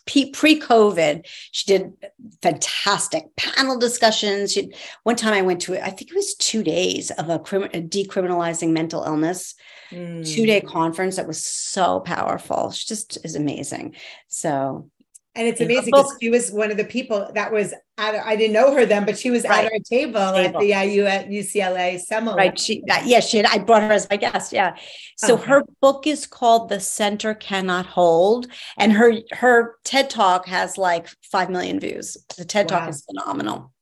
pre 0.06 0.60
COVID, 0.60 1.26
she 1.52 1.66
did 1.66 1.94
fantastic 2.42 3.36
panel 3.38 3.80
discussions. 3.80 4.52
She, 4.52 4.74
one 5.04 5.16
time 5.16 5.34
I 5.34 5.42
went 5.42 5.62
to, 5.62 5.82
I 5.82 5.92
think 5.92 6.12
it 6.12 6.16
was 6.16 6.36
two 6.36 6.62
days 6.62 7.10
of 7.12 7.30
a, 7.30 7.40
crim, 7.40 7.64
a 7.64 7.82
decriminalizing 7.82 8.72
mental 8.72 9.04
illness 9.04 9.56
mm. 9.92 10.28
two 10.28 10.46
day 10.46 10.62
conference 10.62 11.16
that 11.16 11.28
was 11.28 11.44
so 11.44 12.02
powerful. 12.02 12.72
She 12.72 12.86
just 12.86 13.18
is 13.24 13.36
amazing. 13.36 13.96
So 14.28 14.90
and 15.36 15.48
it's 15.48 15.60
amazing 15.60 15.92
because 15.92 16.16
she 16.22 16.30
was 16.30 16.50
one 16.52 16.72
of 16.72 16.78
the 16.78 16.86
people 16.86 17.30
that 17.34 17.52
was 17.52 17.74
at, 17.98 18.16
I 18.16 18.36
didn't 18.36 18.54
know 18.54 18.74
her 18.74 18.86
then, 18.86 19.06
but 19.06 19.18
she 19.18 19.32
was 19.32 19.44
right. 19.44 19.66
at 19.66 19.72
our 19.72 19.80
table, 19.80 20.32
table, 20.32 20.38
at 20.38 20.60
the 20.60 20.68
IU 20.68 21.04
at 21.04 21.28
UCLA 21.28 22.00
seminar. 22.00 22.38
Right. 22.38 22.58
She, 22.58 22.84
uh, 22.90 23.02
yeah, 23.06 23.20
she 23.20 23.38
had, 23.38 23.46
I 23.48 23.58
brought 23.58 23.84
her 23.84 23.92
as 23.92 24.10
my 24.10 24.16
guest. 24.16 24.54
Yeah. 24.54 24.76
So 25.18 25.36
okay. 25.36 25.46
her 25.46 25.64
book 25.82 26.08
is 26.08 26.26
called 26.26 26.70
The 26.70 26.80
Center 26.80 27.34
Cannot 27.34 27.86
Hold. 27.86 28.48
And 28.78 28.94
her, 28.94 29.14
her 29.32 29.76
TED 29.84 30.10
talk 30.10 30.48
has 30.48 30.78
like 30.78 31.10
5 31.32 31.50
million 31.50 31.80
views. 31.80 32.18
The 32.38 32.46
TED 32.46 32.72
wow. 32.72 32.80
talk 32.80 32.90
is 32.90 33.04
phenomenal. 33.06 33.74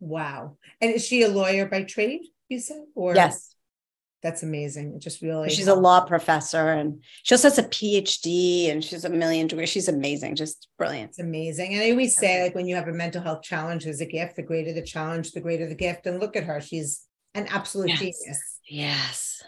Wow. 0.00 0.56
And 0.80 0.94
is 0.94 1.06
she 1.06 1.22
a 1.22 1.28
lawyer 1.28 1.66
by 1.66 1.82
trade, 1.82 2.22
you 2.48 2.60
said? 2.60 2.84
Or 2.94 3.14
yes 3.14 3.54
that's 4.22 4.42
amazing. 4.42 4.94
It 4.94 5.00
just 5.00 5.22
really 5.22 5.50
she's 5.50 5.68
a 5.68 5.74
law 5.74 6.04
professor 6.04 6.68
and 6.68 7.02
she 7.22 7.34
also 7.34 7.48
has 7.48 7.58
a 7.58 7.62
PhD 7.64 8.70
and 8.70 8.84
she's 8.84 9.04
a 9.04 9.10
million 9.10 9.46
degrees. 9.46 9.68
She's 9.68 9.88
amazing, 9.88 10.34
just 10.34 10.68
brilliant. 10.76 11.10
It's 11.10 11.18
amazing. 11.18 11.74
And 11.74 11.82
I 11.82 11.90
always 11.90 12.16
say, 12.16 12.42
like 12.42 12.54
when 12.54 12.66
you 12.66 12.74
have 12.74 12.88
a 12.88 12.92
mental 12.92 13.22
health 13.22 13.42
challenge, 13.42 13.84
there's 13.84 14.00
a 14.00 14.06
gift. 14.06 14.36
The 14.36 14.42
greater 14.42 14.72
the 14.72 14.82
challenge, 14.82 15.32
the 15.32 15.40
greater 15.40 15.68
the 15.68 15.74
gift. 15.74 16.06
And 16.06 16.18
look 16.18 16.36
at 16.36 16.44
her, 16.44 16.60
she's 16.60 17.04
an 17.34 17.46
absolute 17.46 17.90
yes. 17.90 17.98
genius. 17.98 18.60
Yes. 18.68 19.42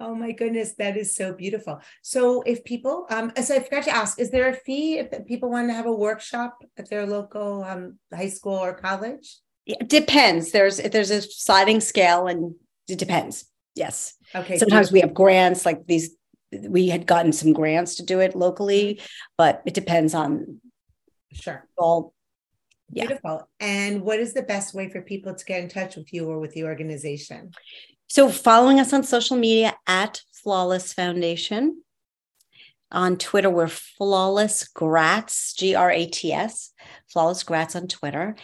Oh 0.00 0.14
my 0.14 0.30
goodness, 0.30 0.74
that 0.78 0.96
is 0.96 1.14
so 1.16 1.32
beautiful. 1.32 1.80
So 2.02 2.42
if 2.42 2.62
people, 2.64 3.06
um, 3.10 3.32
so 3.42 3.56
I 3.56 3.60
forgot 3.60 3.82
to 3.84 3.90
ask, 3.90 4.20
is 4.20 4.30
there 4.30 4.48
a 4.48 4.54
fee 4.54 4.98
if 4.98 5.26
people 5.26 5.50
want 5.50 5.68
to 5.68 5.74
have 5.74 5.86
a 5.86 5.92
workshop 5.92 6.56
at 6.76 6.88
their 6.88 7.04
local 7.04 7.64
um, 7.64 7.98
high 8.14 8.28
school 8.28 8.54
or 8.54 8.74
college? 8.74 9.38
It 9.66 9.88
depends. 9.88 10.52
There's 10.52 10.78
there's 10.78 11.10
a 11.10 11.20
sliding 11.20 11.80
scale 11.80 12.26
and 12.26 12.54
it 12.88 12.98
depends. 12.98 13.44
Yes. 13.78 14.14
Okay. 14.34 14.58
Sometimes 14.58 14.90
we 14.90 15.00
have 15.00 15.14
grants 15.14 15.64
like 15.64 15.86
these. 15.86 16.16
We 16.52 16.88
had 16.88 17.06
gotten 17.06 17.32
some 17.32 17.52
grants 17.52 17.96
to 17.96 18.02
do 18.02 18.20
it 18.20 18.34
locally, 18.34 18.94
mm-hmm. 18.94 19.04
but 19.36 19.62
it 19.66 19.74
depends 19.74 20.14
on. 20.14 20.60
Sure. 21.32 21.64
All. 21.76 22.12
Yeah. 22.90 23.06
Beautiful. 23.06 23.48
And 23.60 24.02
what 24.02 24.18
is 24.18 24.32
the 24.32 24.42
best 24.42 24.74
way 24.74 24.88
for 24.88 25.02
people 25.02 25.34
to 25.34 25.44
get 25.44 25.62
in 25.62 25.68
touch 25.68 25.96
with 25.96 26.12
you 26.12 26.28
or 26.28 26.38
with 26.40 26.54
the 26.54 26.64
organization? 26.64 27.52
So, 28.08 28.30
following 28.30 28.80
us 28.80 28.92
on 28.92 29.02
social 29.04 29.36
media 29.36 29.74
at 29.86 30.22
Flawless 30.32 30.92
Foundation. 30.92 31.82
On 32.90 33.18
Twitter, 33.18 33.50
we're 33.50 33.68
Flawless 33.68 34.66
Grats, 34.74 35.54
G 35.54 35.74
R 35.74 35.90
A 35.90 36.06
T 36.06 36.32
S, 36.32 36.72
Flawless 37.12 37.44
Grats 37.44 37.76
on 37.76 37.86
Twitter 37.86 38.34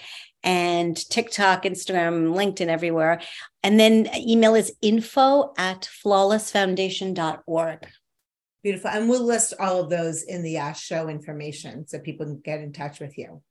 and 0.44 0.96
TikTok, 1.10 1.64
Instagram, 1.64 2.34
LinkedIn, 2.34 2.68
everywhere. 2.68 3.20
And 3.62 3.80
then 3.80 4.08
email 4.14 4.54
is 4.54 4.72
info 4.82 5.54
at 5.56 5.88
flawlessfoundation.org. 6.04 7.88
Beautiful. 8.62 8.90
And 8.90 9.08
we'll 9.08 9.24
list 9.24 9.54
all 9.58 9.80
of 9.80 9.90
those 9.90 10.22
in 10.22 10.42
the 10.42 10.58
uh, 10.58 10.74
show 10.74 11.08
information 11.08 11.86
so 11.86 11.98
people 11.98 12.26
can 12.26 12.40
get 12.40 12.60
in 12.60 12.72
touch 12.72 13.00
with 13.00 13.18
you. 13.18 13.42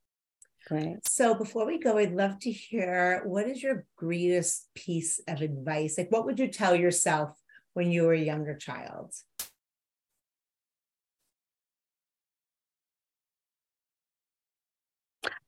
Great. 0.68 1.06
So 1.06 1.34
before 1.36 1.66
we 1.66 1.78
go, 1.78 1.98
I'd 1.98 2.14
love 2.14 2.40
to 2.40 2.52
hear 2.52 3.22
what 3.26 3.48
is 3.48 3.62
your 3.62 3.86
greatest 3.98 4.70
piece 4.76 5.20
of 5.28 5.42
advice? 5.42 5.98
Like, 5.98 6.12
what 6.12 6.26
would 6.26 6.40
you 6.40 6.48
tell 6.48 6.76
yourself 6.76 7.38
when 7.74 7.92
you 7.92 8.04
were 8.04 8.14
a 8.14 8.20
younger 8.20 8.56
child? 8.56 9.14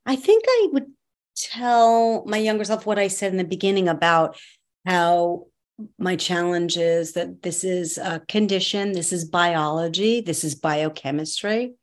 I 0.06 0.16
think 0.16 0.44
I 0.48 0.68
would 0.74 0.92
tell 1.36 2.26
my 2.26 2.38
younger 2.38 2.64
self 2.64 2.86
what 2.86 3.00
I 3.00 3.08
said 3.08 3.32
in 3.32 3.38
the 3.38 3.44
beginning 3.44 3.88
about 3.88 4.38
how 4.86 5.46
my 5.98 6.16
challenge 6.16 6.78
is 6.78 7.14
that 7.14 7.42
this 7.42 7.64
is 7.64 7.98
a 7.98 8.22
condition, 8.28 8.94
this 8.94 9.12
is 9.12 9.26
biology, 9.26 10.22
this 10.22 10.44
is 10.44 10.56
biochemistry. 10.56 11.74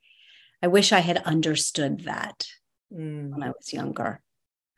I 0.61 0.67
wish 0.67 0.91
I 0.91 0.99
had 0.99 1.17
understood 1.17 2.05
that 2.05 2.47
mm. 2.91 3.29
when 3.29 3.43
I 3.43 3.49
was 3.49 3.73
younger. 3.73 4.21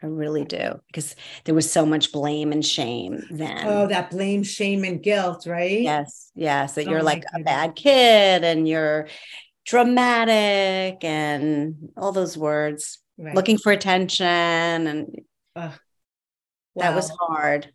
I 0.04 0.08
really 0.08 0.44
do 0.44 0.82
because 0.88 1.16
there 1.46 1.56
was 1.56 1.72
so 1.72 1.86
much 1.86 2.12
blame 2.12 2.52
and 2.52 2.64
shame 2.64 3.24
then. 3.32 3.66
Oh, 3.66 3.88
that 3.88 4.12
blame, 4.12 4.44
shame, 4.44 4.84
and 4.84 5.02
guilt, 5.02 5.48
right? 5.48 5.82
Yes, 5.82 6.32
yes. 6.36 6.76
That 6.76 6.88
oh 6.88 6.92
you're 6.92 7.04
like 7.04 7.24
goodness. 7.24 7.42
a 7.42 7.44
bad 7.44 7.76
kid 7.76 8.44
and 8.44 8.68
you're 8.68 9.08
dramatic 9.66 11.04
and 11.04 11.90
all 11.98 12.12
those 12.12 12.38
words 12.38 13.00
right. 13.18 13.36
looking 13.36 13.58
for 13.58 13.72
attention 13.72 14.26
and 14.26 15.22
uh, 15.56 15.72
that 16.76 16.96
was 16.96 17.10
hard. 17.10 17.72